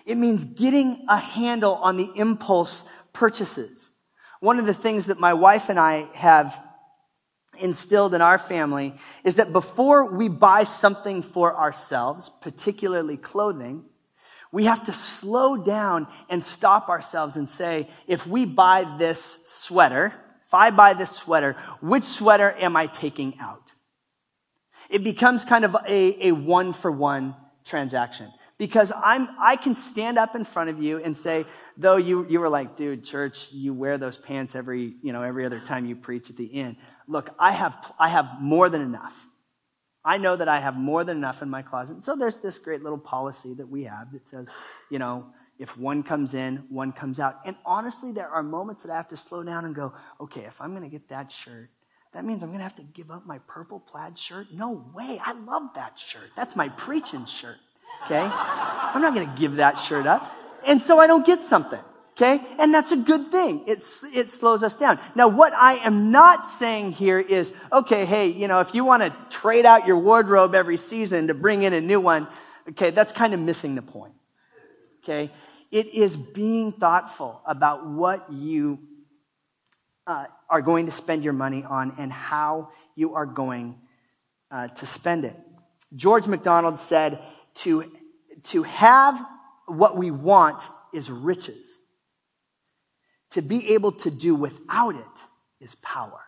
It 0.05 0.15
means 0.15 0.45
getting 0.45 1.05
a 1.09 1.17
handle 1.17 1.73
on 1.75 1.97
the 1.97 2.09
impulse 2.15 2.85
purchases. 3.11 3.91
One 4.39 4.57
of 4.57 4.65
the 4.65 4.73
things 4.73 5.07
that 5.07 5.19
my 5.19 5.33
wife 5.33 5.67
and 5.67 5.77
I 5.77 6.07
have 6.15 6.57
instilled 7.59 8.13
in 8.13 8.21
our 8.21 8.37
family 8.37 8.95
is 9.25 9.35
that 9.35 9.51
before 9.51 10.15
we 10.15 10.29
buy 10.29 10.63
something 10.63 11.23
for 11.23 11.57
ourselves, 11.57 12.31
particularly 12.39 13.17
clothing, 13.17 13.83
we 14.53 14.63
have 14.63 14.85
to 14.85 14.93
slow 14.93 15.57
down 15.57 16.07
and 16.29 16.41
stop 16.41 16.87
ourselves 16.87 17.35
and 17.35 17.49
say, 17.49 17.89
if 18.07 18.25
we 18.25 18.45
buy 18.45 18.95
this 18.97 19.39
sweater, 19.43 20.13
if 20.53 20.57
I 20.57 20.69
buy 20.69 20.93
this 20.93 21.09
sweater, 21.09 21.53
which 21.81 22.03
sweater 22.03 22.51
am 22.51 22.75
I 22.75 22.85
taking 22.85 23.39
out? 23.39 23.71
It 24.87 25.03
becomes 25.03 25.43
kind 25.43 25.65
of 25.65 25.75
a, 25.87 26.27
a 26.27 26.31
one 26.31 26.73
for 26.73 26.91
one 26.91 27.35
transaction 27.65 28.31
because 28.59 28.91
I'm, 29.03 29.27
I 29.39 29.55
can 29.55 29.73
stand 29.73 30.19
up 30.19 30.35
in 30.35 30.45
front 30.45 30.69
of 30.69 30.79
you 30.79 30.99
and 30.99 31.17
say, 31.17 31.45
though 31.75 31.95
you, 31.95 32.27
you 32.29 32.39
were 32.39 32.49
like, 32.49 32.77
dude, 32.77 33.03
church, 33.03 33.51
you 33.51 33.73
wear 33.73 33.97
those 33.97 34.15
pants 34.15 34.53
every, 34.53 34.93
you 35.01 35.11
know, 35.11 35.23
every 35.23 35.43
other 35.43 35.59
time 35.59 35.87
you 35.87 35.95
preach 35.95 36.29
at 36.29 36.37
the 36.37 36.45
inn. 36.45 36.77
Look, 37.07 37.33
I 37.39 37.53
have, 37.53 37.91
I 37.97 38.09
have 38.09 38.39
more 38.39 38.69
than 38.69 38.81
enough. 38.81 39.27
I 40.05 40.19
know 40.19 40.35
that 40.35 40.47
I 40.47 40.59
have 40.59 40.75
more 40.75 41.03
than 41.03 41.17
enough 41.17 41.41
in 41.41 41.49
my 41.49 41.63
closet. 41.63 42.03
So 42.03 42.15
there's 42.15 42.37
this 42.37 42.59
great 42.59 42.83
little 42.83 42.99
policy 42.99 43.55
that 43.55 43.69
we 43.69 43.85
have 43.85 44.11
that 44.11 44.27
says, 44.27 44.47
you 44.91 44.99
know, 44.99 45.25
if 45.59 45.77
one 45.77 46.03
comes 46.03 46.33
in, 46.33 46.65
one 46.69 46.91
comes 46.91 47.19
out. 47.19 47.39
And 47.45 47.55
honestly, 47.65 48.11
there 48.11 48.27
are 48.27 48.43
moments 48.43 48.83
that 48.83 48.91
I 48.91 48.97
have 48.97 49.07
to 49.09 49.17
slow 49.17 49.43
down 49.43 49.65
and 49.65 49.75
go, 49.75 49.93
okay, 50.19 50.41
if 50.41 50.59
I'm 50.61 50.71
going 50.71 50.83
to 50.83 50.89
get 50.89 51.09
that 51.09 51.31
shirt, 51.31 51.69
that 52.13 52.25
means 52.25 52.43
I'm 52.43 52.49
going 52.49 52.59
to 52.59 52.63
have 52.63 52.75
to 52.75 52.83
give 52.83 53.09
up 53.09 53.25
my 53.25 53.39
purple 53.47 53.79
plaid 53.79 54.17
shirt? 54.17 54.47
No 54.53 54.85
way. 54.93 55.19
I 55.23 55.33
love 55.33 55.73
that 55.75 55.97
shirt. 55.97 56.29
That's 56.35 56.55
my 56.55 56.69
preaching 56.69 57.25
shirt. 57.25 57.57
Okay? 58.05 58.29
I'm 58.31 59.01
not 59.01 59.15
going 59.15 59.27
to 59.27 59.39
give 59.39 59.55
that 59.55 59.79
shirt 59.79 60.05
up. 60.05 60.31
And 60.67 60.81
so 60.81 60.99
I 60.99 61.07
don't 61.07 61.25
get 61.25 61.41
something. 61.41 61.79
Okay? 62.11 62.39
And 62.59 62.71
that's 62.71 62.91
a 62.91 62.97
good 62.97 63.31
thing. 63.31 63.63
It's, 63.65 64.03
it 64.03 64.29
slows 64.29 64.61
us 64.61 64.75
down. 64.75 64.99
Now, 65.15 65.27
what 65.27 65.53
I 65.53 65.75
am 65.75 66.11
not 66.11 66.45
saying 66.45 66.91
here 66.91 67.19
is, 67.19 67.51
okay, 67.71 68.05
hey, 68.05 68.27
you 68.27 68.47
know, 68.47 68.59
if 68.59 68.75
you 68.75 68.85
want 68.85 69.01
to 69.01 69.15
trade 69.31 69.65
out 69.65 69.87
your 69.87 69.97
wardrobe 69.97 70.53
every 70.53 70.77
season 70.77 71.27
to 71.27 71.33
bring 71.33 71.63
in 71.63 71.73
a 71.73 71.81
new 71.81 71.99
one, 71.99 72.27
okay, 72.69 72.91
that's 72.91 73.11
kind 73.11 73.33
of 73.33 73.39
missing 73.39 73.73
the 73.73 73.81
point. 73.81 74.13
Okay? 75.03 75.31
It 75.71 75.87
is 75.87 76.15
being 76.15 76.71
thoughtful 76.71 77.41
about 77.45 77.87
what 77.87 78.31
you 78.31 78.79
uh, 80.05 80.25
are 80.49 80.61
going 80.61 80.85
to 80.85 80.91
spend 80.91 81.23
your 81.23 81.33
money 81.33 81.63
on 81.63 81.93
and 81.97 82.11
how 82.11 82.69
you 82.95 83.15
are 83.15 83.25
going 83.25 83.79
uh, 84.51 84.67
to 84.67 84.85
spend 84.85 85.25
it. 85.25 85.35
George 85.95 86.27
MacDonald 86.27 86.79
said, 86.79 87.19
to, 87.55 87.83
to 88.43 88.63
have 88.63 89.23
what 89.67 89.97
we 89.97 90.11
want 90.11 90.63
is 90.93 91.09
riches. 91.09 91.79
To 93.31 93.41
be 93.41 93.73
able 93.73 93.93
to 93.93 94.11
do 94.11 94.35
without 94.35 94.95
it 94.95 95.23
is 95.59 95.75
power. 95.75 96.21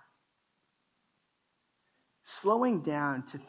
Slowing 2.24 2.82
down 2.82 3.24
to, 3.28 3.40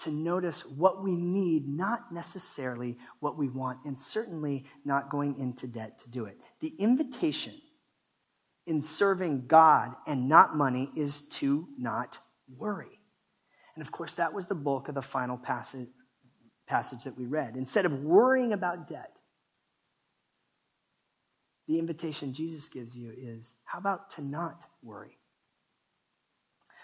to 0.00 0.10
notice 0.10 0.64
what 0.64 1.02
we 1.02 1.14
need, 1.14 1.68
not 1.68 2.12
necessarily 2.12 2.96
what 3.20 3.36
we 3.36 3.48
want, 3.48 3.78
and 3.84 3.98
certainly 3.98 4.64
not 4.84 5.10
going 5.10 5.38
into 5.38 5.66
debt 5.66 5.98
to 6.00 6.10
do 6.10 6.24
it. 6.24 6.38
The 6.60 6.74
invitation 6.78 7.54
in 8.66 8.82
serving 8.82 9.46
God 9.46 9.94
and 10.06 10.28
not 10.28 10.54
money 10.54 10.90
is 10.96 11.22
to 11.28 11.66
not 11.78 12.18
worry. 12.56 13.00
And 13.74 13.84
of 13.84 13.92
course, 13.92 14.14
that 14.16 14.32
was 14.32 14.46
the 14.46 14.54
bulk 14.54 14.88
of 14.88 14.94
the 14.94 15.02
final 15.02 15.38
passage, 15.38 15.88
passage 16.66 17.04
that 17.04 17.16
we 17.16 17.26
read. 17.26 17.56
Instead 17.56 17.84
of 17.84 18.02
worrying 18.02 18.52
about 18.52 18.86
debt, 18.88 19.16
the 21.66 21.78
invitation 21.78 22.32
Jesus 22.32 22.68
gives 22.68 22.96
you 22.96 23.12
is 23.16 23.54
how 23.64 23.78
about 23.78 24.10
to 24.10 24.22
not 24.22 24.64
worry? 24.82 25.18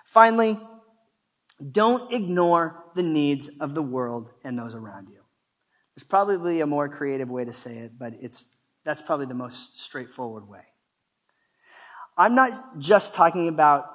Finally, 0.05 0.59
don't 1.73 2.13
ignore 2.13 2.85
the 2.95 3.03
needs 3.03 3.49
of 3.61 3.75
the 3.75 3.83
world 3.83 4.31
and 4.45 4.59
those 4.59 4.75
around 4.75 5.09
you. 5.09 5.21
There's 5.95 6.05
probably 6.05 6.61
a 6.61 6.67
more 6.67 6.89
creative 6.89 7.31
way 7.31 7.45
to 7.45 7.53
say 7.53 7.79
it, 7.79 7.99
but 7.99 8.15
it's, 8.21 8.47
that's 8.85 9.01
probably 9.01 9.27
the 9.27 9.35
most 9.35 9.77
straightforward 9.77 10.49
way. 10.49 10.63
I'm 12.17 12.35
not 12.35 12.79
just 12.79 13.15
talking 13.15 13.49
about 13.49 13.87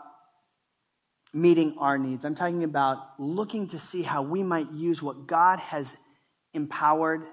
meeting 1.33 1.75
our 1.77 1.97
needs. 1.97 2.25
I'm 2.25 2.35
talking 2.35 2.63
about 2.63 3.19
looking 3.19 3.67
to 3.67 3.79
see 3.79 4.01
how 4.01 4.21
we 4.21 4.43
might 4.43 4.71
use 4.71 5.01
what 5.01 5.27
God 5.27 5.59
has 5.59 5.95
empowered 6.53 7.25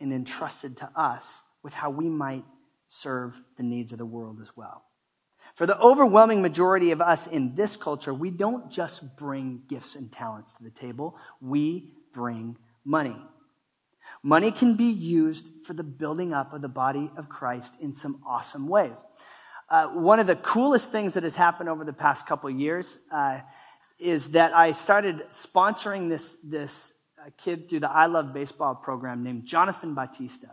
and 0.00 0.12
entrusted 0.12 0.76
to 0.78 0.90
us 0.94 1.42
with 1.62 1.72
how 1.72 1.90
we 1.90 2.08
might 2.08 2.44
serve 2.88 3.34
the 3.56 3.62
needs 3.62 3.92
of 3.92 3.98
the 3.98 4.06
world 4.06 4.40
as 4.40 4.50
well. 4.56 4.84
For 5.54 5.66
the 5.66 5.78
overwhelming 5.78 6.42
majority 6.42 6.90
of 6.90 7.00
us 7.00 7.28
in 7.28 7.54
this 7.54 7.76
culture, 7.76 8.12
we 8.12 8.30
don't 8.30 8.70
just 8.70 9.16
bring 9.16 9.62
gifts 9.68 9.94
and 9.94 10.10
talents 10.10 10.54
to 10.54 10.64
the 10.64 10.70
table, 10.70 11.16
we 11.40 11.92
bring 12.12 12.56
money. 12.84 13.16
Money 14.22 14.50
can 14.50 14.74
be 14.76 14.86
used 14.86 15.48
for 15.64 15.74
the 15.74 15.84
building 15.84 16.32
up 16.32 16.52
of 16.52 16.62
the 16.62 16.68
body 16.68 17.10
of 17.16 17.28
Christ 17.28 17.76
in 17.80 17.92
some 17.92 18.22
awesome 18.26 18.66
ways. 18.66 18.96
Uh, 19.68 19.88
one 19.88 20.18
of 20.18 20.26
the 20.26 20.36
coolest 20.36 20.90
things 20.90 21.14
that 21.14 21.22
has 21.22 21.36
happened 21.36 21.68
over 21.68 21.84
the 21.84 21.92
past 21.92 22.26
couple 22.26 22.50
years 22.50 22.98
uh, 23.12 23.40
is 23.98 24.32
that 24.32 24.54
I 24.54 24.72
started 24.72 25.22
sponsoring 25.30 26.08
this, 26.08 26.36
this 26.42 26.94
uh, 27.18 27.30
kid 27.38 27.68
through 27.68 27.80
the 27.80 27.90
I 27.90 28.06
Love 28.06 28.34
Baseball 28.34 28.74
program 28.74 29.22
named 29.22 29.44
Jonathan 29.44 29.94
Batista. 29.94 30.48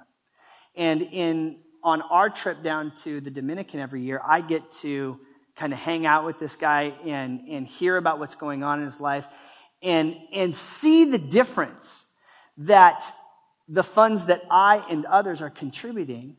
And 0.76 1.02
in 1.02 1.60
on 1.84 2.02
our 2.04 2.30
trip 2.30 2.62
down 2.62 2.94
to 3.04 3.22
the 3.22 3.32
Dominican 3.32 3.80
every 3.80 4.02
year, 4.02 4.22
I 4.26 4.42
get 4.42 4.72
to 4.82 5.20
kind 5.56 5.74
of 5.74 5.80
hang 5.80 6.06
out 6.06 6.26
with 6.26 6.40
this 6.40 6.56
guy 6.56 6.94
and, 7.06 7.42
and 7.48 7.68
hear 7.68 7.98
about 7.98 8.20
what's 8.20 8.36
going 8.36 8.64
on 8.64 8.80
in 8.80 8.86
his 8.86 9.00
life 9.00 9.28
and, 9.82 10.16
and 10.34 10.56
see 10.56 11.06
the 11.06 11.18
difference 11.18 12.06
that 12.58 13.04
the 13.68 13.84
funds 13.84 14.26
that 14.26 14.42
I 14.50 14.84
and 14.90 15.06
others 15.06 15.42
are 15.42 15.50
contributing 15.50 16.38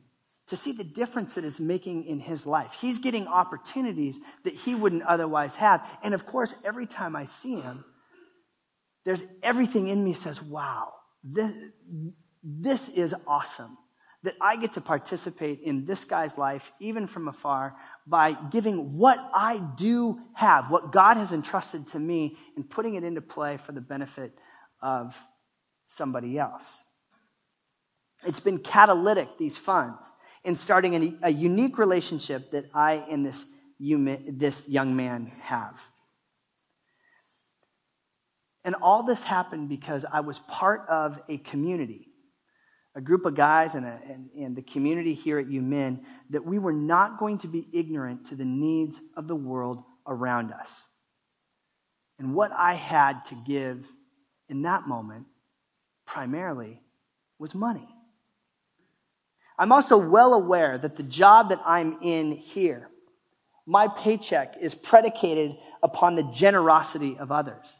to 0.48 0.56
see 0.56 0.72
the 0.72 0.84
difference 0.84 1.34
that 1.34 1.44
is 1.44 1.60
making 1.60 2.04
in 2.04 2.18
his 2.18 2.46
life. 2.46 2.76
He's 2.80 2.98
getting 2.98 3.26
opportunities 3.26 4.18
that 4.44 4.52
he 4.52 4.74
wouldn't 4.74 5.02
otherwise 5.02 5.56
have. 5.56 5.88
And 6.02 6.14
of 6.14 6.26
course, 6.26 6.54
every 6.64 6.86
time 6.86 7.16
I 7.16 7.24
see 7.24 7.60
him, 7.60 7.84
there's 9.04 9.24
everything 9.42 9.88
in 9.88 10.04
me 10.04 10.12
says, 10.12 10.42
wow, 10.42 10.92
this, 11.24 11.54
this 12.42 12.88
is 12.90 13.14
awesome 13.26 13.78
that 14.22 14.36
I 14.40 14.56
get 14.56 14.74
to 14.74 14.80
participate 14.80 15.60
in 15.60 15.84
this 15.84 16.04
guy's 16.04 16.38
life, 16.38 16.72
even 16.78 17.06
from 17.06 17.26
afar, 17.26 17.74
by 18.06 18.36
giving 18.50 18.96
what 18.96 19.18
I 19.34 19.58
do 19.76 20.20
have, 20.34 20.70
what 20.70 20.92
God 20.92 21.16
has 21.16 21.32
entrusted 21.32 21.88
to 21.88 21.98
me, 21.98 22.36
and 22.56 22.68
putting 22.68 22.94
it 22.94 23.02
into 23.02 23.20
play 23.20 23.56
for 23.56 23.72
the 23.72 23.80
benefit 23.80 24.32
of 24.80 25.16
somebody 25.86 26.38
else. 26.38 26.82
It's 28.24 28.40
been 28.40 28.58
catalytic, 28.58 29.38
these 29.38 29.58
funds, 29.58 30.12
in 30.44 30.54
starting 30.54 31.18
a, 31.22 31.28
unique 31.30 31.78
relationship 31.78 32.52
that 32.52 32.66
I 32.72 33.04
and 33.10 33.26
this, 33.26 33.46
this 33.80 34.68
young 34.68 34.94
man 34.94 35.32
have. 35.40 35.82
And 38.64 38.76
all 38.76 39.02
this 39.02 39.24
happened 39.24 39.68
because 39.68 40.04
I 40.04 40.20
was 40.20 40.38
part 40.40 40.88
of 40.88 41.20
a 41.28 41.38
community 41.38 42.11
a 42.94 43.00
group 43.00 43.24
of 43.24 43.34
guys 43.34 43.74
and, 43.74 43.86
a, 43.86 44.00
and, 44.08 44.30
and, 44.36 44.56
the 44.56 44.62
community 44.62 45.14
here 45.14 45.38
at 45.38 45.46
UMin 45.46 46.00
that 46.30 46.44
we 46.44 46.58
were 46.58 46.74
not 46.74 47.18
going 47.18 47.38
to 47.38 47.48
be 47.48 47.66
ignorant 47.72 48.26
to 48.26 48.34
the 48.34 48.44
needs 48.44 49.00
of 49.16 49.28
the 49.28 49.36
world 49.36 49.82
around 50.06 50.52
us. 50.52 50.88
And 52.18 52.34
what 52.34 52.52
I 52.52 52.74
had 52.74 53.24
to 53.26 53.34
give 53.46 53.86
in 54.48 54.62
that 54.62 54.86
moment 54.86 55.26
primarily 56.06 56.80
was 57.38 57.54
money. 57.54 57.88
I'm 59.58 59.72
also 59.72 59.96
well 59.96 60.34
aware 60.34 60.76
that 60.78 60.96
the 60.96 61.02
job 61.02 61.50
that 61.50 61.60
I'm 61.64 61.98
in 62.02 62.32
here, 62.32 62.88
my 63.66 63.88
paycheck 63.88 64.56
is 64.60 64.74
predicated 64.74 65.56
upon 65.82 66.14
the 66.14 66.24
generosity 66.24 67.16
of 67.18 67.32
others. 67.32 67.78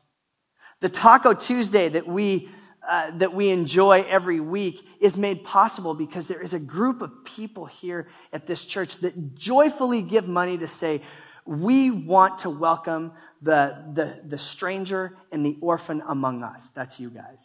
The 0.80 0.88
Taco 0.88 1.34
Tuesday 1.34 1.88
that 1.90 2.06
we, 2.06 2.48
uh, 2.88 3.10
that 3.12 3.32
we 3.32 3.50
enjoy 3.50 4.04
every 4.08 4.40
week 4.40 4.84
is 5.00 5.16
made 5.16 5.44
possible 5.44 5.94
because 5.94 6.26
there 6.26 6.42
is 6.42 6.52
a 6.52 6.58
group 6.58 7.00
of 7.00 7.24
people 7.24 7.66
here 7.66 8.08
at 8.32 8.46
this 8.46 8.64
church 8.64 8.96
that 8.98 9.36
joyfully 9.36 10.02
give 10.02 10.26
money 10.26 10.58
to 10.58 10.66
say, 10.66 11.00
we 11.44 11.90
want 11.90 12.38
to 12.38 12.50
welcome 12.50 13.12
the, 13.40 13.84
the, 13.92 14.20
the 14.26 14.38
stranger 14.38 15.16
and 15.30 15.44
the 15.44 15.56
orphan 15.60 16.02
among 16.06 16.42
us. 16.42 16.70
That's 16.70 16.98
you 16.98 17.10
guys. 17.10 17.40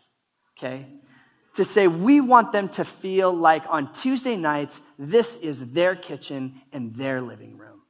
Okay? 0.58 0.88
To 1.56 1.64
say 1.64 1.88
we 1.88 2.22
want 2.22 2.52
them 2.52 2.70
to 2.70 2.86
feel 2.86 3.34
like 3.34 3.64
on 3.68 3.94
Tuesday 3.94 4.36
nights, 4.36 4.82
this 4.98 5.40
is 5.42 5.72
their 5.72 5.96
kitchen 5.96 6.62
and 6.72 6.96
their 6.96 7.22
living 7.22 7.58
room. 7.58 7.82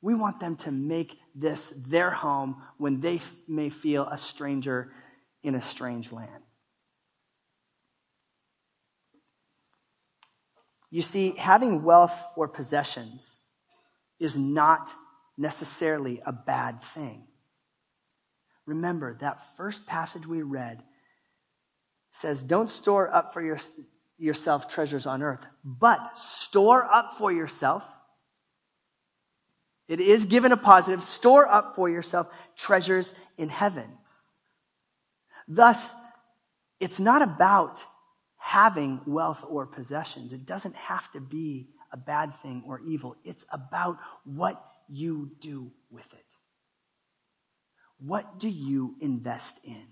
We 0.00 0.14
want 0.14 0.40
them 0.40 0.56
to 0.56 0.70
make 0.70 1.18
this 1.34 1.70
their 1.70 2.10
home 2.10 2.62
when 2.76 3.00
they 3.00 3.16
f- 3.16 3.34
may 3.48 3.68
feel 3.68 4.06
a 4.06 4.18
stranger 4.18 4.92
in 5.42 5.54
a 5.54 5.62
strange 5.62 6.12
land. 6.12 6.42
You 10.90 11.02
see, 11.02 11.34
having 11.36 11.82
wealth 11.82 12.24
or 12.36 12.48
possessions 12.48 13.38
is 14.18 14.38
not 14.38 14.92
necessarily 15.36 16.20
a 16.24 16.32
bad 16.32 16.82
thing. 16.82 17.26
Remember, 18.66 19.16
that 19.20 19.56
first 19.56 19.86
passage 19.86 20.26
we 20.26 20.42
read 20.42 20.82
says, 22.10 22.42
Don't 22.42 22.70
store 22.70 23.14
up 23.14 23.32
for 23.32 23.42
your, 23.42 23.58
yourself 24.18 24.68
treasures 24.68 25.06
on 25.06 25.22
earth, 25.22 25.44
but 25.64 26.18
store 26.18 26.84
up 26.84 27.14
for 27.14 27.32
yourself. 27.32 27.84
It 29.88 30.00
is 30.00 30.26
given 30.26 30.52
a 30.52 30.56
positive, 30.56 31.02
store 31.02 31.48
up 31.48 31.74
for 31.74 31.88
yourself 31.88 32.28
treasures 32.56 33.14
in 33.38 33.48
heaven. 33.48 33.90
Thus, 35.48 35.94
it's 36.78 37.00
not 37.00 37.22
about 37.22 37.82
having 38.36 39.00
wealth 39.06 39.44
or 39.48 39.66
possessions. 39.66 40.32
It 40.32 40.46
doesn't 40.46 40.76
have 40.76 41.10
to 41.12 41.20
be 41.20 41.70
a 41.90 41.96
bad 41.96 42.34
thing 42.36 42.62
or 42.66 42.80
evil. 42.86 43.16
It's 43.24 43.46
about 43.50 43.98
what 44.24 44.62
you 44.88 45.32
do 45.40 45.72
with 45.90 46.12
it. 46.12 46.24
What 47.98 48.38
do 48.38 48.48
you 48.48 48.94
invest 49.00 49.66
in? 49.66 49.86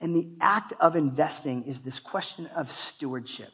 And 0.00 0.16
the 0.16 0.36
act 0.40 0.72
of 0.80 0.96
investing 0.96 1.64
is 1.64 1.80
this 1.80 2.00
question 2.00 2.46
of 2.56 2.70
stewardship. 2.70 3.50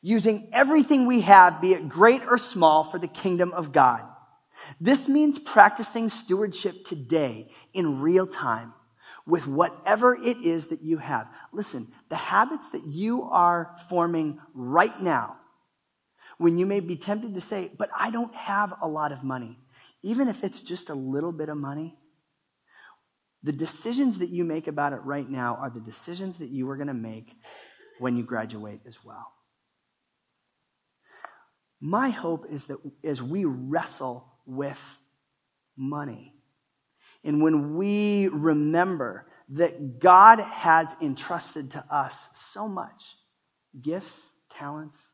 Using 0.00 0.50
everything 0.52 1.06
we 1.06 1.22
have, 1.22 1.60
be 1.60 1.72
it 1.72 1.88
great 1.88 2.22
or 2.26 2.38
small, 2.38 2.84
for 2.84 2.98
the 2.98 3.08
kingdom 3.08 3.52
of 3.52 3.72
God. 3.72 4.02
This 4.80 5.08
means 5.08 5.38
practicing 5.38 6.08
stewardship 6.08 6.84
today 6.84 7.50
in 7.72 8.00
real 8.00 8.26
time 8.26 8.74
with 9.26 9.46
whatever 9.46 10.14
it 10.14 10.38
is 10.38 10.68
that 10.68 10.82
you 10.82 10.98
have. 10.98 11.28
Listen, 11.52 11.88
the 12.08 12.16
habits 12.16 12.70
that 12.70 12.84
you 12.86 13.22
are 13.22 13.74
forming 13.88 14.38
right 14.54 15.00
now 15.00 15.36
when 16.38 16.58
you 16.58 16.66
may 16.66 16.80
be 16.80 16.96
tempted 16.96 17.34
to 17.34 17.40
say, 17.40 17.70
but 17.78 17.90
I 17.96 18.10
don't 18.10 18.34
have 18.34 18.74
a 18.82 18.88
lot 18.88 19.12
of 19.12 19.22
money, 19.22 19.58
even 20.02 20.28
if 20.28 20.44
it's 20.44 20.60
just 20.60 20.90
a 20.90 20.94
little 20.94 21.32
bit 21.32 21.48
of 21.48 21.56
money, 21.56 21.96
the 23.42 23.52
decisions 23.52 24.18
that 24.18 24.30
you 24.30 24.44
make 24.44 24.66
about 24.66 24.92
it 24.92 25.02
right 25.04 25.28
now 25.28 25.56
are 25.56 25.70
the 25.70 25.80
decisions 25.80 26.38
that 26.38 26.48
you 26.48 26.68
are 26.70 26.76
going 26.76 26.88
to 26.88 26.94
make 26.94 27.34
when 27.98 28.16
you 28.16 28.24
graduate 28.24 28.80
as 28.86 29.04
well. 29.04 29.32
My 31.80 32.10
hope 32.10 32.46
is 32.50 32.66
that 32.66 32.78
as 33.04 33.22
we 33.22 33.44
wrestle 33.44 34.33
with 34.46 34.98
money, 35.76 36.34
and 37.22 37.42
when 37.42 37.76
we 37.76 38.28
remember 38.28 39.26
that 39.50 39.98
God 39.98 40.40
has 40.40 40.94
entrusted 41.02 41.72
to 41.72 41.84
us 41.90 42.30
so 42.34 42.68
much 42.68 43.16
gifts, 43.80 44.30
talents, 44.50 45.12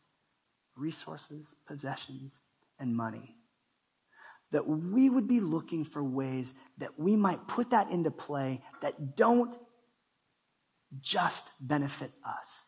resources, 0.76 1.54
possessions, 1.66 2.42
and 2.78 2.96
money. 2.96 3.36
That 4.52 4.66
we 4.66 5.08
would 5.08 5.28
be 5.28 5.40
looking 5.40 5.84
for 5.84 6.02
ways 6.02 6.54
that 6.78 6.98
we 6.98 7.14
might 7.14 7.46
put 7.46 7.70
that 7.70 7.90
into 7.90 8.10
play 8.10 8.62
that 8.82 9.16
don't 9.16 9.54
just 11.00 11.52
benefit 11.60 12.10
us. 12.24 12.66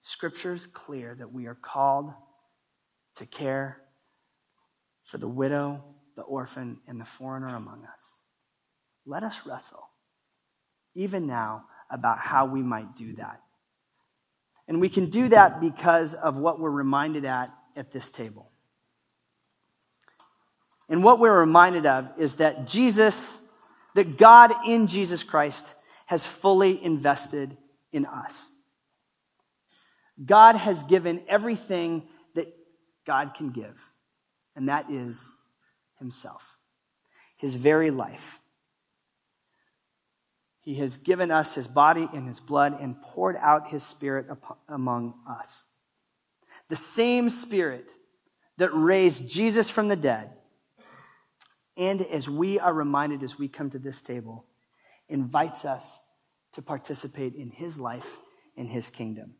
Scripture 0.00 0.54
is 0.54 0.66
clear 0.66 1.14
that 1.14 1.30
we 1.30 1.46
are 1.46 1.54
called 1.54 2.12
to 3.16 3.26
care 3.26 3.81
for 5.12 5.18
the 5.18 5.28
widow, 5.28 5.84
the 6.16 6.22
orphan, 6.22 6.80
and 6.88 6.98
the 6.98 7.04
foreigner 7.04 7.54
among 7.54 7.84
us. 7.84 8.12
Let 9.04 9.22
us 9.22 9.42
wrestle, 9.44 9.90
even 10.94 11.26
now, 11.26 11.64
about 11.90 12.18
how 12.18 12.46
we 12.46 12.62
might 12.62 12.96
do 12.96 13.12
that. 13.16 13.42
And 14.66 14.80
we 14.80 14.88
can 14.88 15.10
do 15.10 15.28
that 15.28 15.60
because 15.60 16.14
of 16.14 16.38
what 16.38 16.58
we're 16.58 16.70
reminded 16.70 17.26
at 17.26 17.52
at 17.76 17.92
this 17.92 18.08
table. 18.08 18.50
And 20.88 21.04
what 21.04 21.18
we're 21.18 21.38
reminded 21.38 21.84
of 21.84 22.08
is 22.16 22.36
that 22.36 22.66
Jesus, 22.66 23.38
that 23.94 24.16
God 24.16 24.50
in 24.66 24.86
Jesus 24.86 25.22
Christ 25.22 25.74
has 26.06 26.24
fully 26.24 26.82
invested 26.82 27.54
in 27.92 28.06
us. 28.06 28.50
God 30.24 30.56
has 30.56 30.82
given 30.84 31.22
everything 31.28 32.08
that 32.34 32.46
God 33.04 33.34
can 33.34 33.50
give, 33.50 33.78
and 34.54 34.68
that 34.68 34.90
is 34.90 35.32
Himself, 35.98 36.58
His 37.36 37.56
very 37.56 37.90
life. 37.90 38.40
He 40.62 40.76
has 40.76 40.96
given 40.96 41.30
us 41.32 41.56
his 41.56 41.66
body 41.66 42.08
and 42.14 42.26
his 42.26 42.38
blood 42.38 42.74
and 42.80 43.00
poured 43.02 43.36
out 43.36 43.68
his 43.68 43.82
spirit 43.82 44.26
among 44.68 45.14
us. 45.28 45.66
The 46.68 46.76
same 46.76 47.28
spirit 47.28 47.90
that 48.58 48.70
raised 48.72 49.28
Jesus 49.28 49.68
from 49.68 49.88
the 49.88 49.96
dead. 49.96 50.30
And 51.76 52.00
as 52.00 52.30
we 52.30 52.60
are 52.60 52.72
reminded 52.72 53.24
as 53.24 53.38
we 53.38 53.48
come 53.48 53.70
to 53.70 53.78
this 53.78 54.00
table, 54.02 54.44
invites 55.08 55.64
us 55.64 56.00
to 56.52 56.62
participate 56.62 57.34
in 57.34 57.50
his 57.50 57.78
life 57.78 58.18
and 58.56 58.68
his 58.68 58.88
kingdom. 58.88 59.34